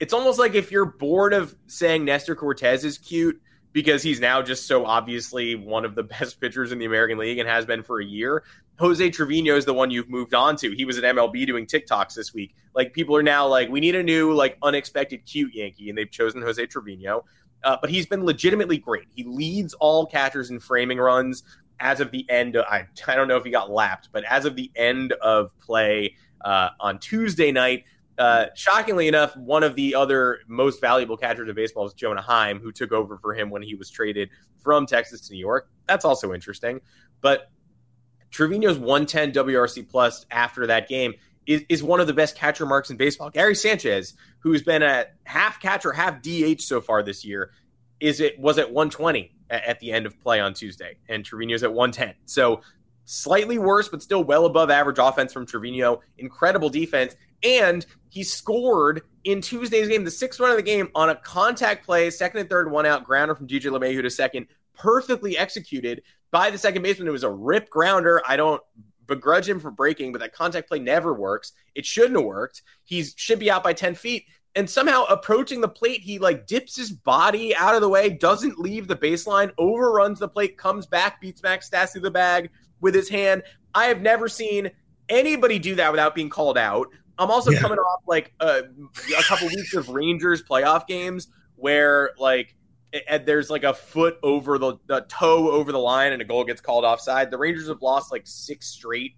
[0.00, 3.40] it's almost like if you're bored of saying nestor Cortes is cute
[3.74, 7.38] because he's now just so obviously one of the best pitchers in the American League
[7.38, 8.44] and has been for a year.
[8.78, 10.72] Jose Trevino is the one you've moved on to.
[10.72, 12.54] He was at MLB doing TikToks this week.
[12.74, 16.10] Like people are now like, we need a new like unexpected cute Yankee, and they've
[16.10, 17.24] chosen Jose Trevino.
[17.62, 19.06] Uh, but he's been legitimately great.
[19.14, 21.44] He leads all catchers in framing runs
[21.80, 22.56] as of the end.
[22.56, 25.58] Of, I I don't know if he got lapped, but as of the end of
[25.60, 27.84] play uh, on Tuesday night,
[28.18, 32.60] uh, shockingly enough, one of the other most valuable catchers of baseball is Jonah Heim,
[32.60, 34.28] who took over for him when he was traded
[34.60, 35.68] from Texas to New York.
[35.88, 36.80] That's also interesting.
[37.20, 37.50] But
[38.34, 41.14] Trevino's 110 WRC plus after that game
[41.46, 43.30] is, is one of the best catcher marks in baseball.
[43.30, 47.52] Gary Sanchez, who's been a half catcher, half DH so far this year,
[48.00, 51.62] is it was at 120 at, at the end of play on Tuesday, and Trevino's
[51.62, 52.14] at 110.
[52.24, 52.60] So
[53.04, 56.00] slightly worse, but still well above average offense from Trevino.
[56.18, 57.14] Incredible defense.
[57.44, 61.86] And he scored in Tuesday's game, the sixth run of the game, on a contact
[61.86, 66.02] play, second and third, one out, grounder from DJ LeMahieu to second, perfectly executed
[66.34, 67.06] by the second baseman.
[67.06, 68.20] It was a rip grounder.
[68.26, 68.60] I don't
[69.06, 71.52] begrudge him for breaking, but that contact play never works.
[71.76, 72.62] It shouldn't have worked.
[72.82, 74.24] He should be out by 10 feet.
[74.56, 78.58] And somehow approaching the plate, he like dips his body out of the way, doesn't
[78.58, 83.08] leave the baseline, overruns the plate, comes back, beats Max Stassi the bag with his
[83.08, 83.44] hand.
[83.72, 84.72] I have never seen
[85.08, 86.88] anybody do that without being called out.
[87.16, 87.60] I'm also yeah.
[87.60, 88.64] coming off like a,
[89.16, 92.56] a couple weeks of Rangers playoff games where like
[93.08, 96.44] and there's like a foot over the, the toe over the line and a goal
[96.44, 97.30] gets called offside.
[97.30, 99.16] The Rangers have lost like six straight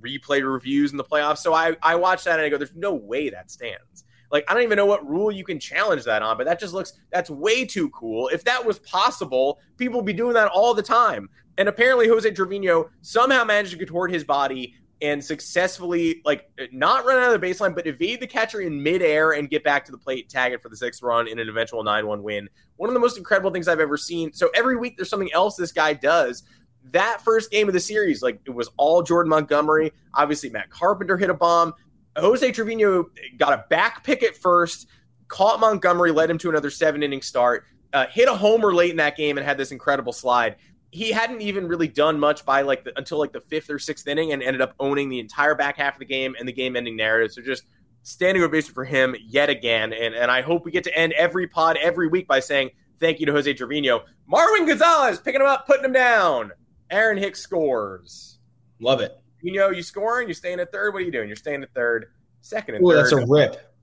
[0.00, 1.38] replay reviews in the playoffs.
[1.38, 4.04] So I, I watch that and I go, there's no way that stands.
[4.30, 6.74] Like, I don't even know what rule you can challenge that on, but that just
[6.74, 8.28] looks, that's way too cool.
[8.28, 11.28] If that was possible, people would be doing that all the time.
[11.56, 17.18] And apparently, Jose Trevino somehow managed to contort his body and successfully, like, not run
[17.18, 19.98] out of the baseline, but evade the catcher in midair and get back to the
[19.98, 22.48] plate, tag it for the sixth run in an eventual 9 1 win.
[22.76, 24.32] One of the most incredible things I've ever seen.
[24.32, 26.42] So every week, there's something else this guy does
[26.90, 29.92] that first game of the series, like it was all Jordan Montgomery.
[30.14, 31.72] Obviously, Matt Carpenter hit a bomb.
[32.16, 33.06] Jose Trevino
[33.38, 34.86] got a back pick at first,
[35.28, 38.96] caught Montgomery, led him to another seven inning start, uh, hit a homer late in
[38.98, 40.56] that game, and had this incredible slide.
[40.94, 44.06] He hadn't even really done much by like the, until like the fifth or sixth
[44.06, 46.94] inning, and ended up owning the entire back half of the game and the game-ending
[46.94, 47.32] narrative.
[47.32, 47.64] So just
[48.04, 51.48] standing ovation for him yet again, and and I hope we get to end every
[51.48, 52.70] pod every week by saying
[53.00, 56.52] thank you to Jose Trevino, Marwin Gonzalez picking him up, putting him down.
[56.92, 58.38] Aaron Hicks scores.
[58.78, 59.16] Love it.
[59.42, 60.94] You know, you scoring, you staying at third.
[60.94, 61.26] What are you doing?
[61.26, 62.06] You're staying at third,
[62.40, 62.98] second and Ooh, third.
[62.98, 63.74] that's a rip.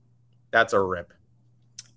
[0.50, 1.12] That's a rip.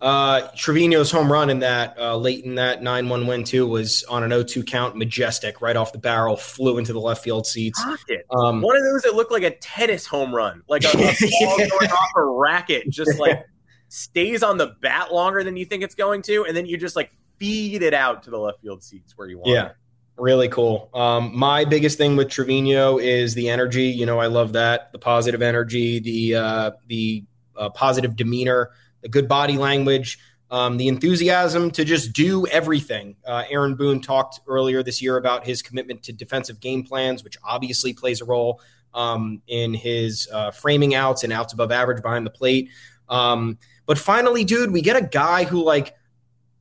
[0.05, 4.03] Uh, Trevino's home run in that uh, late in that 9 1 win, too, was
[4.03, 7.47] on an 0 2 count, majestic, right off the barrel, flew into the left field
[7.47, 7.83] seats.
[8.29, 10.91] Um, One of those that looked like a tennis home run, like a, a
[11.41, 13.47] ball going off a racket, just like
[13.89, 16.95] stays on the bat longer than you think it's going to, and then you just
[16.95, 19.65] like feed it out to the left field seats where you want yeah.
[19.69, 19.75] it.
[20.17, 20.91] Really cool.
[20.93, 23.85] Um, my biggest thing with Trevino is the energy.
[23.85, 27.23] You know, I love that the positive energy, the uh, the
[27.57, 28.69] uh, positive demeanor,
[29.09, 30.19] good body language,
[30.51, 33.15] um, the enthusiasm to just do everything.
[33.25, 37.37] Uh, Aaron Boone talked earlier this year about his commitment to defensive game plans, which
[37.43, 38.61] obviously plays a role
[38.93, 42.69] um, in his uh, framing outs and outs above average behind the plate.
[43.09, 45.95] Um, but finally, dude, we get a guy who like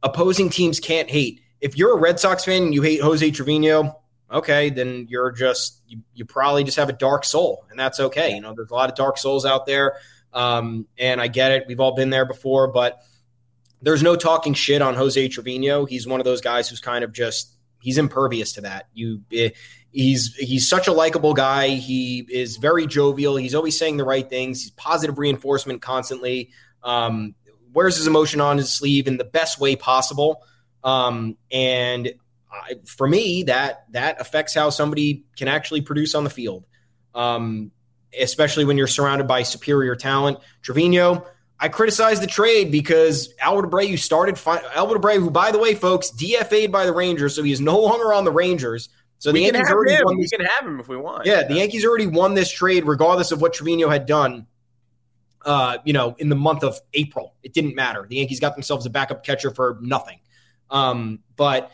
[0.03, 3.99] opposing teams can't hate if you're a Red Sox fan and you hate Jose Trevino,
[4.30, 8.34] okay, then you're just you, you, probably just have a dark soul, and that's okay.
[8.34, 9.97] You know, there's a lot of dark souls out there,
[10.35, 11.64] um, and I get it.
[11.66, 13.01] We've all been there before, but
[13.80, 15.87] there's no talking shit on Jose Trevino.
[15.87, 18.89] He's one of those guys who's kind of just he's impervious to that.
[18.93, 19.22] You.
[19.32, 19.51] Eh,
[19.95, 21.68] he's he's such a likable guy.
[21.68, 23.37] He is very jovial.
[23.37, 24.62] He's always saying the right things.
[24.62, 26.51] He's positive reinforcement constantly.
[26.82, 27.35] Um,
[27.72, 30.43] wears his emotion on his sleeve in the best way possible.
[30.82, 32.12] Um, and
[32.53, 36.66] I, for me, that that affects how somebody can actually produce on the field,
[37.14, 37.70] um,
[38.21, 40.39] especially when you're surrounded by superior talent.
[40.62, 41.27] Trevino,
[41.61, 44.39] I criticize the trade because Albert Abreu started.
[44.39, 47.61] Fi- Albert Abreu, who by the way, folks, DFA'd by the Rangers, so he is
[47.61, 48.89] no longer on the Rangers.
[49.19, 50.03] So we the Yankees already him.
[50.05, 51.25] won We this- can have him if we want.
[51.27, 54.47] yeah, the Yankees already won this trade, regardless of what Trevino had done.
[55.45, 58.07] Uh, you know, in the month of April, it didn't matter.
[58.09, 60.19] The Yankees got themselves a backup catcher for nothing.
[60.71, 61.71] Um, but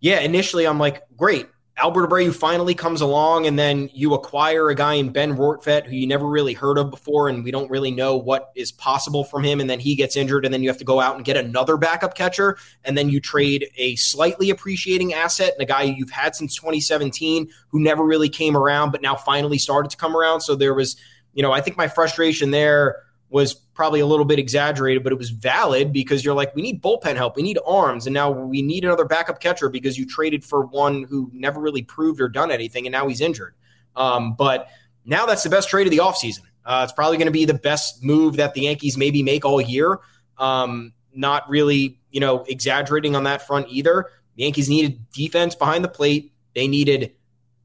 [0.00, 1.46] yeah, initially I'm like, great.
[1.76, 5.96] Albert Abreu finally comes along, and then you acquire a guy in Ben Rortvedt who
[5.96, 9.42] you never really heard of before, and we don't really know what is possible from
[9.42, 9.60] him.
[9.60, 11.76] And then he gets injured, and then you have to go out and get another
[11.76, 16.36] backup catcher, and then you trade a slightly appreciating asset and a guy you've had
[16.36, 20.42] since 2017 who never really came around, but now finally started to come around.
[20.42, 20.96] So there was,
[21.32, 25.18] you know, I think my frustration there was probably a little bit exaggerated, but it
[25.18, 28.62] was valid because you're like, we need bullpen help, we need arms, and now we
[28.62, 32.50] need another backup catcher because you traded for one who never really proved or done
[32.50, 33.54] anything, and now he's injured.
[33.96, 34.68] Um, but
[35.04, 36.42] now that's the best trade of the offseason.
[36.64, 39.60] Uh, it's probably going to be the best move that the Yankees maybe make all
[39.60, 39.98] year.
[40.38, 44.06] Um, not really, you know, exaggerating on that front either.
[44.36, 46.32] The Yankees needed defense behind the plate.
[46.54, 47.12] They needed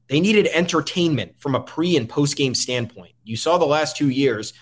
[0.08, 3.12] they needed entertainment from a pre and post game standpoint.
[3.22, 4.52] You saw the last two years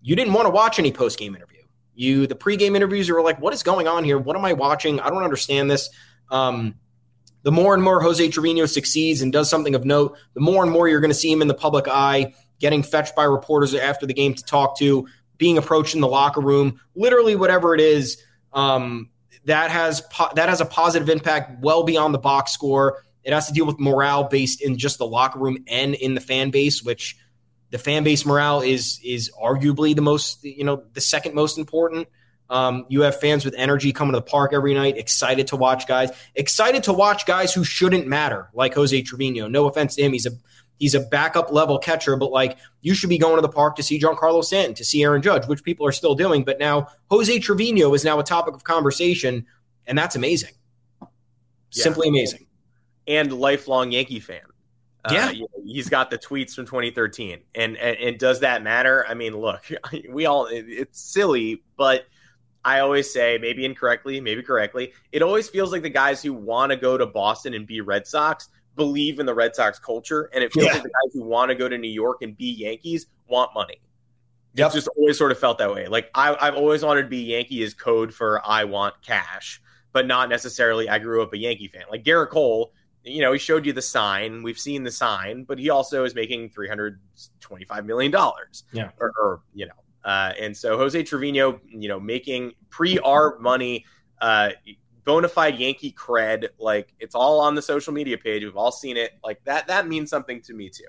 [0.00, 1.62] you didn't want to watch any post game interview.
[1.94, 4.18] You the pregame interviews you were like, what is going on here?
[4.18, 5.00] What am I watching?
[5.00, 5.90] I don't understand this.
[6.30, 6.74] Um,
[7.42, 10.72] the more and more Jose Trevino succeeds and does something of note, the more and
[10.72, 14.06] more you're going to see him in the public eye, getting fetched by reporters after
[14.06, 15.06] the game to talk to,
[15.38, 18.22] being approached in the locker room, literally whatever it is.
[18.52, 19.10] Um,
[19.44, 23.02] that has po- that has a positive impact well beyond the box score.
[23.24, 26.20] It has to deal with morale based in just the locker room and in the
[26.20, 27.16] fan base, which
[27.70, 32.08] the fan base morale is is arguably the most you know the second most important.
[32.50, 35.86] Um, you have fans with energy coming to the park every night, excited to watch
[35.86, 39.48] guys, excited to watch guys who shouldn't matter, like Jose Trevino.
[39.48, 40.30] No offense to him, he's a
[40.78, 43.82] he's a backup level catcher, but like you should be going to the park to
[43.82, 46.42] see Giancarlo Stanton, to see Aaron Judge, which people are still doing.
[46.44, 49.46] But now Jose Trevino is now a topic of conversation,
[49.86, 50.54] and that's amazing.
[51.00, 51.82] Yeah.
[51.82, 52.46] Simply amazing.
[53.06, 54.40] and lifelong Yankee fan.
[55.08, 55.30] Uh, Yeah.
[55.30, 59.04] you know, he's got the tweets from 2013, and, and and does that matter?
[59.08, 59.64] I mean, look,
[60.10, 62.06] we all it- it's silly, but
[62.64, 66.70] I always say, maybe incorrectly, maybe correctly, it always feels like the guys who want
[66.70, 70.42] to go to Boston and be Red Sox believe in the Red Sox culture, and
[70.44, 70.72] it feels Yeah.
[70.74, 73.80] like the guys who want to go to New York and be Yankees want money.
[74.54, 74.66] Yep.
[74.66, 75.86] It's just always sort of felt that way.
[75.86, 79.60] Like I, I've always wanted to be Yankee is code for I want cash,
[79.92, 81.82] but not necessarily I grew up a Yankee fan.
[81.90, 82.72] Like Gerrit Cole,
[83.08, 84.42] you know, he showed you the sign.
[84.42, 87.00] We've seen the sign, but he also is making three hundred
[87.40, 88.64] twenty-five million dollars.
[88.72, 88.90] Yeah.
[89.00, 89.72] or, or you know,
[90.04, 93.84] uh, and so Jose Trevino, you know, making pre-R money,
[94.20, 94.50] uh,
[95.04, 96.48] bona fide Yankee cred.
[96.58, 98.44] Like it's all on the social media page.
[98.44, 99.12] We've all seen it.
[99.24, 99.66] Like that.
[99.66, 100.84] That means something to me too.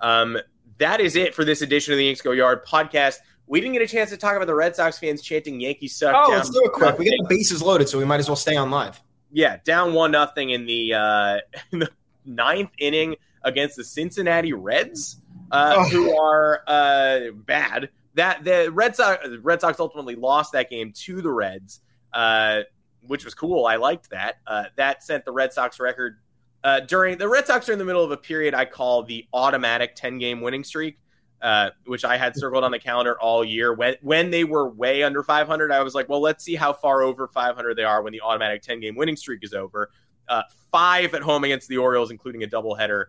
[0.00, 0.38] Um,
[0.78, 3.16] that is it for this edition of the Yanks Go Yard podcast.
[3.46, 6.14] We didn't get a chance to talk about the Red Sox fans chanting "Yankees suck."
[6.14, 6.98] Oh, let's do it quick.
[6.98, 9.00] We got the bases loaded, so we might as well stay on live.
[9.32, 11.38] Yeah, down one nothing in the uh,
[11.72, 11.90] in the
[12.24, 15.20] ninth inning against the Cincinnati Reds,
[15.50, 15.84] uh, Oh.
[15.88, 17.90] who are uh, bad.
[18.14, 21.80] That the Red Sox the Red Sox ultimately lost that game to the Reds,
[22.12, 22.62] uh,
[23.06, 23.64] which was cool.
[23.66, 24.38] I liked that.
[24.46, 26.18] Uh, that sent the Red Sox record
[26.64, 29.26] uh, during the Red Sox are in the middle of a period I call the
[29.32, 30.98] automatic ten game winning streak.
[31.40, 33.72] Uh, which I had circled on the calendar all year.
[33.72, 37.02] When when they were way under 500, I was like, well, let's see how far
[37.02, 39.90] over 500 they are when the automatic 10 game winning streak is over.
[40.28, 43.06] Uh, five at home against the Orioles, including a doubleheader,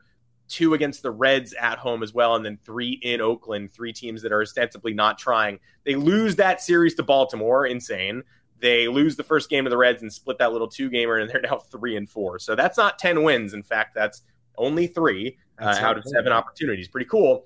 [0.48, 4.22] two against the Reds at home as well, and then three in Oakland, three teams
[4.22, 5.60] that are ostensibly not trying.
[5.84, 8.24] They lose that series to Baltimore, insane.
[8.60, 11.30] They lose the first game of the Reds and split that little two gamer, and
[11.30, 12.38] they're now three and four.
[12.38, 13.54] So that's not 10 wins.
[13.54, 14.22] In fact, that's
[14.58, 16.88] only three uh, That's out of seven opportunities.
[16.88, 17.46] Pretty cool.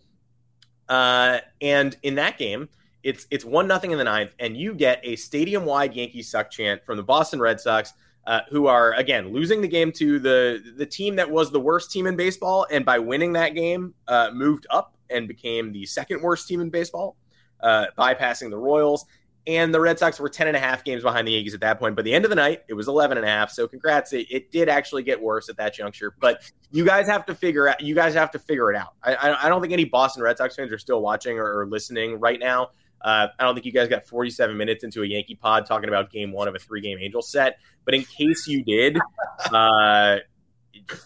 [0.89, 2.69] Uh, and in that game,
[3.03, 6.49] it's it's one nothing in the ninth, and you get a stadium wide Yankee suck
[6.49, 7.93] chant from the Boston Red Sox,
[8.25, 11.91] uh, who are again losing the game to the the team that was the worst
[11.91, 16.21] team in baseball, and by winning that game, uh, moved up and became the second
[16.21, 17.17] worst team in baseball,
[17.61, 19.05] uh, bypassing the Royals.
[19.45, 21.77] And the Red Sox were 10 and a half games behind the Yankees at that
[21.77, 21.97] point.
[21.97, 23.51] By the end of the night, it was 11 and a half.
[23.51, 24.13] So congrats.
[24.13, 26.15] It, it did actually get worse at that juncture.
[26.17, 28.93] But you guys have to figure out, you guys have to figure it out.
[29.03, 32.19] I, I, don't think any Boston Red Sox fans are still watching or, or listening
[32.19, 32.69] right now.
[33.01, 36.09] Uh, I don't think you guys got 47 minutes into a Yankee pod talking about
[36.09, 37.57] game one of a three game Angel set.
[37.83, 38.97] But in case you did,
[39.51, 40.19] uh,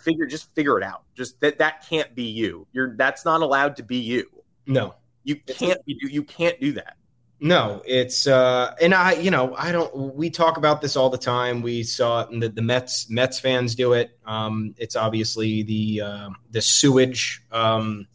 [0.04, 1.04] figure just figure it out.
[1.16, 2.68] Just that that can't be you.
[2.72, 4.30] You're that's not allowed to be you.
[4.68, 6.98] No, You can't be you can't do that.
[7.40, 11.18] No, it's uh and I you know, I don't we talk about this all the
[11.18, 11.62] time.
[11.62, 14.18] We saw it and the, the Mets Mets fans do it.
[14.26, 18.08] Um it's obviously the uh, the sewage um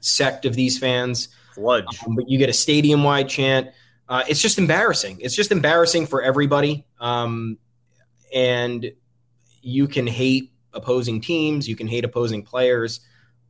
[0.00, 1.30] sect of these fans.
[1.54, 1.86] Sludge.
[2.06, 3.70] Um, but you get a stadium wide chant.
[4.08, 5.18] Uh, it's just embarrassing.
[5.20, 6.86] It's just embarrassing for everybody.
[7.00, 7.58] Um,
[8.34, 8.92] and
[9.62, 13.00] you can hate opposing teams, you can hate opposing players.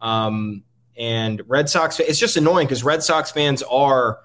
[0.00, 0.62] Um,
[0.96, 4.20] and Red Sox, it's just annoying because Red Sox fans are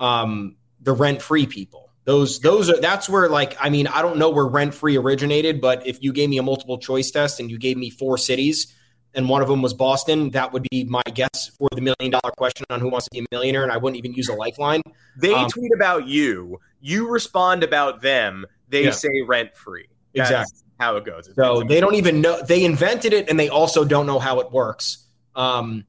[0.00, 1.90] um, the rent free people.
[2.04, 5.60] Those, those are, that's where, like, I mean, I don't know where rent free originated,
[5.60, 8.74] but if you gave me a multiple choice test and you gave me four cities,
[9.14, 12.32] and one of them was Boston, that would be my guess for the million dollar
[12.36, 14.80] question on who wants to be a millionaire, and I wouldn't even use a lifeline.
[15.18, 16.60] They Um, tweet about you.
[16.80, 18.46] You respond about them.
[18.68, 18.90] They Yeah.
[18.92, 19.88] say rent free.
[20.14, 20.60] Exactly.
[20.80, 21.28] how it goes.
[21.34, 24.52] So they don't even know they invented it, and they also don't know how it
[24.52, 25.06] works.
[25.34, 25.84] Um,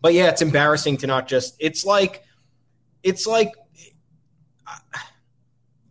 [0.00, 1.54] but yeah, it's embarrassing to not just.
[1.58, 2.24] It's like,
[3.02, 3.52] it's like.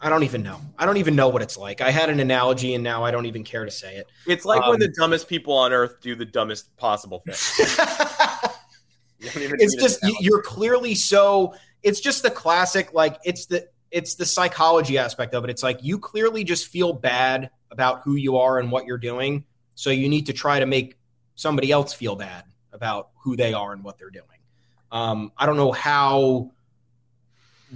[0.03, 0.59] I don't even know.
[0.80, 1.80] I don't even know what it's like.
[1.80, 4.07] I had an analogy, and now I don't even care to say it.
[4.26, 7.36] It's like Um, when the dumbest people on earth do the dumbest possible thing.
[9.20, 11.53] You don't even it's just you- you're clearly so
[11.84, 15.78] it's just the classic like it's the it's the psychology aspect of it it's like
[15.84, 19.45] you clearly just feel bad about who you are and what you're doing
[19.76, 20.97] so you need to try to make
[21.36, 24.26] somebody else feel bad about who they are and what they're doing
[24.91, 26.49] um, i don't know how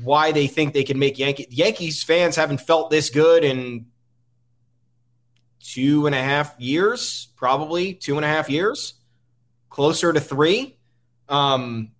[0.03, 3.85] why they think they can make Yankee Yankees fans haven't felt this good in
[5.59, 8.95] two and a half years, probably two and a half years,
[9.69, 10.77] closer to three.
[11.27, 11.91] Um,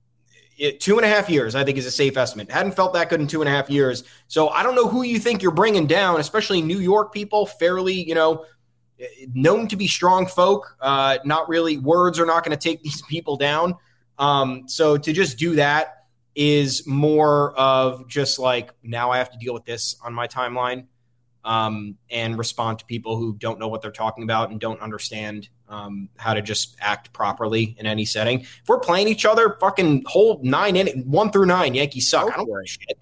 [0.58, 2.50] it, two and a half years, I think, is a safe estimate.
[2.50, 4.04] Hadn't felt that good in two and a half years.
[4.28, 7.94] So I don't know who you think you're bringing down, especially New York people, fairly,
[7.94, 8.46] you know,
[9.34, 10.78] known to be strong folk.
[10.80, 13.76] Uh, not really, words are not going to take these people down.
[14.18, 15.95] Um, so to just do that
[16.36, 20.88] is more of just like now I have to deal with this on my timeline
[21.46, 25.48] um, and respond to people who don't know what they're talking about and don't understand
[25.70, 28.42] um, how to just act properly in any setting.
[28.42, 32.34] If we're playing each other, fucking whole nine in one through nine, Yankees suck.
[32.34, 32.98] I don't give shit.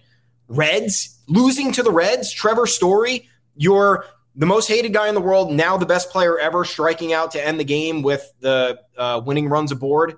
[0.48, 2.32] Reds losing to the Reds.
[2.32, 4.04] Trevor Story, you're
[4.36, 5.52] the most hated guy in the world.
[5.52, 9.48] Now the best player ever, striking out to end the game with the uh, winning
[9.48, 10.16] runs aboard.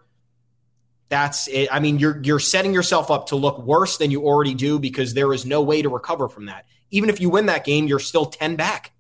[1.09, 1.69] That's it.
[1.71, 5.15] I mean, you're you're setting yourself up to look worse than you already do because
[5.15, 6.67] there is no way to recover from that.
[6.91, 8.93] Even if you win that game, you're still ten back.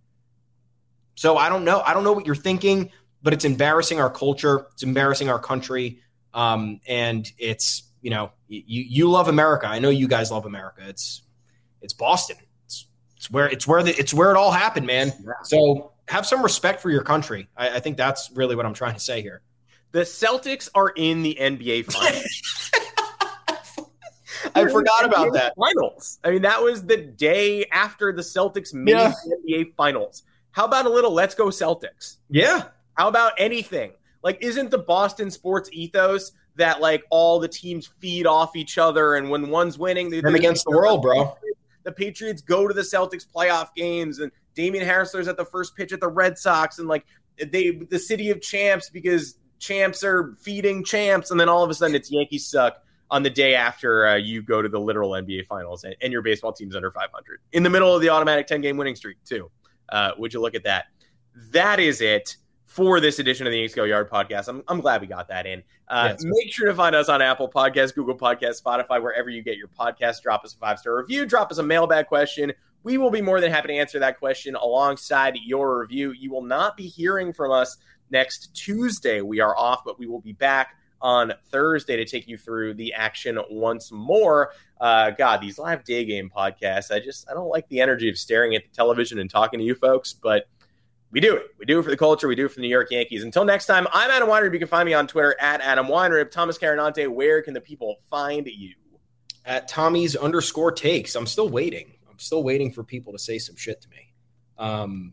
[1.14, 1.80] So I don't know.
[1.80, 2.90] I don't know what you're thinking.
[3.26, 4.68] but it's embarrassing our culture.
[4.74, 5.98] It's embarrassing our country.
[6.32, 9.66] Um, and it's, you know, you, you love America.
[9.66, 10.82] I know you guys love America.
[10.86, 11.22] It's,
[11.82, 12.36] it's Boston.
[12.66, 12.86] It's,
[13.16, 15.12] it's where, it's where the, it's where it all happened, man.
[15.42, 17.48] So have some respect for your country.
[17.56, 19.42] I, I think that's really what I'm trying to say here.
[19.92, 22.70] The Celtics are in the NBA finals.
[24.54, 25.54] I forgot about that.
[25.56, 26.18] Finals.
[26.24, 29.12] I mean, that was the day after the Celtics made Yeah.
[29.24, 30.22] the NBA finals.
[30.52, 32.16] How about a little let's go Celtics?
[32.30, 32.64] Yeah.
[32.94, 33.92] How about anything?
[34.22, 39.16] Like, isn't the Boston sports ethos that like all the teams feed off each other
[39.16, 41.36] and when one's winning, they, Them against the world, bro.
[41.84, 45.92] The Patriots go to the Celtics playoff games and Damian Harrisler's at the first pitch
[45.92, 47.04] at the Red Sox and like
[47.38, 51.74] they the city of champs because champs are feeding champs and then all of a
[51.74, 55.46] sudden it's Yankees suck on the day after uh, you go to the literal NBA
[55.46, 58.60] finals and, and your baseball team's under 500 in the middle of the automatic 10
[58.60, 59.50] game winning streak too.
[59.88, 60.86] Uh, would you look at that?
[61.50, 64.48] That is it for this edition of the Yanks Go Yard podcast.
[64.48, 65.62] I'm, I'm glad we got that in.
[65.88, 66.22] Uh, Yes.
[66.24, 69.68] Make sure to find us on Apple Podcasts, Google Podcasts, Spotify, wherever you get your
[69.68, 70.22] podcast.
[70.22, 72.52] Drop us a five star review, drop us a mailbag question.
[72.82, 76.12] We will be more than happy to answer that question alongside your review.
[76.12, 77.78] You will not be hearing from us
[78.10, 79.20] next Tuesday.
[79.20, 82.94] We are off, but we will be back on Thursday to take you through the
[82.94, 84.52] action once more.
[84.80, 88.18] Uh, God, these live day game podcasts, I just I don't like the energy of
[88.18, 90.48] staring at the television and talking to you folks, but
[91.10, 91.46] we do it.
[91.58, 92.28] We do it for the culture.
[92.28, 93.22] We do it for the New York Yankees.
[93.22, 94.52] Until next time, I'm Adam Weinrib.
[94.52, 96.30] You can find me on Twitter at Adam Weinrib.
[96.30, 98.74] Thomas Carannante, where can the people find you?
[99.44, 101.14] At Tommy's underscore takes.
[101.14, 101.92] I'm still waiting.
[102.10, 104.12] I'm still waiting for people to say some shit to me
[104.58, 105.12] um,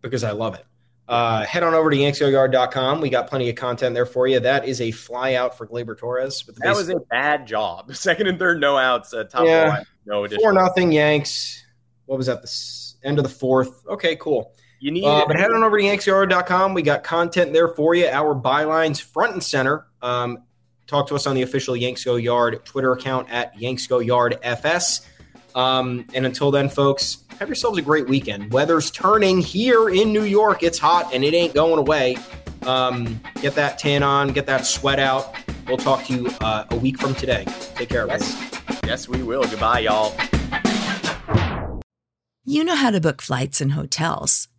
[0.00, 0.64] because I love it.
[1.08, 3.00] Uh, head on over to yanksgoyard.com.
[3.00, 4.40] We got plenty of content there for you.
[4.40, 6.42] That is a fly out for Gleyber Torres.
[6.46, 7.94] That base- was a bad job.
[7.96, 9.14] Second and third, no outs.
[9.14, 9.68] Uh, top Yeah.
[9.68, 10.44] line, no additional.
[10.44, 11.64] Four nothing Yanks.
[12.06, 12.42] What was that?
[12.42, 13.86] The end of the fourth.
[13.86, 14.52] Okay, cool.
[14.80, 16.74] You need Uh, but head on over to yanksgoyard.com.
[16.74, 18.06] We got content there for you.
[18.06, 19.86] Our bylines front and center.
[20.02, 20.38] Um,
[20.86, 24.38] talk to us on the official Yanks Go Yard Twitter account at Yanks Go Yard
[24.42, 25.06] FS.
[25.54, 28.52] Um, and until then, folks, have yourselves a great weekend.
[28.52, 30.62] Weather's turning here in New York.
[30.62, 32.16] It's hot and it ain't going away.
[32.62, 35.34] Um, get that tan on, get that sweat out.
[35.68, 37.44] We'll talk to you uh, a week from today.
[37.74, 38.20] Take care, everyone.
[38.20, 39.44] yes, yes, we will.
[39.44, 40.14] Goodbye, y'all.
[42.44, 44.48] You know how to book flights and hotels.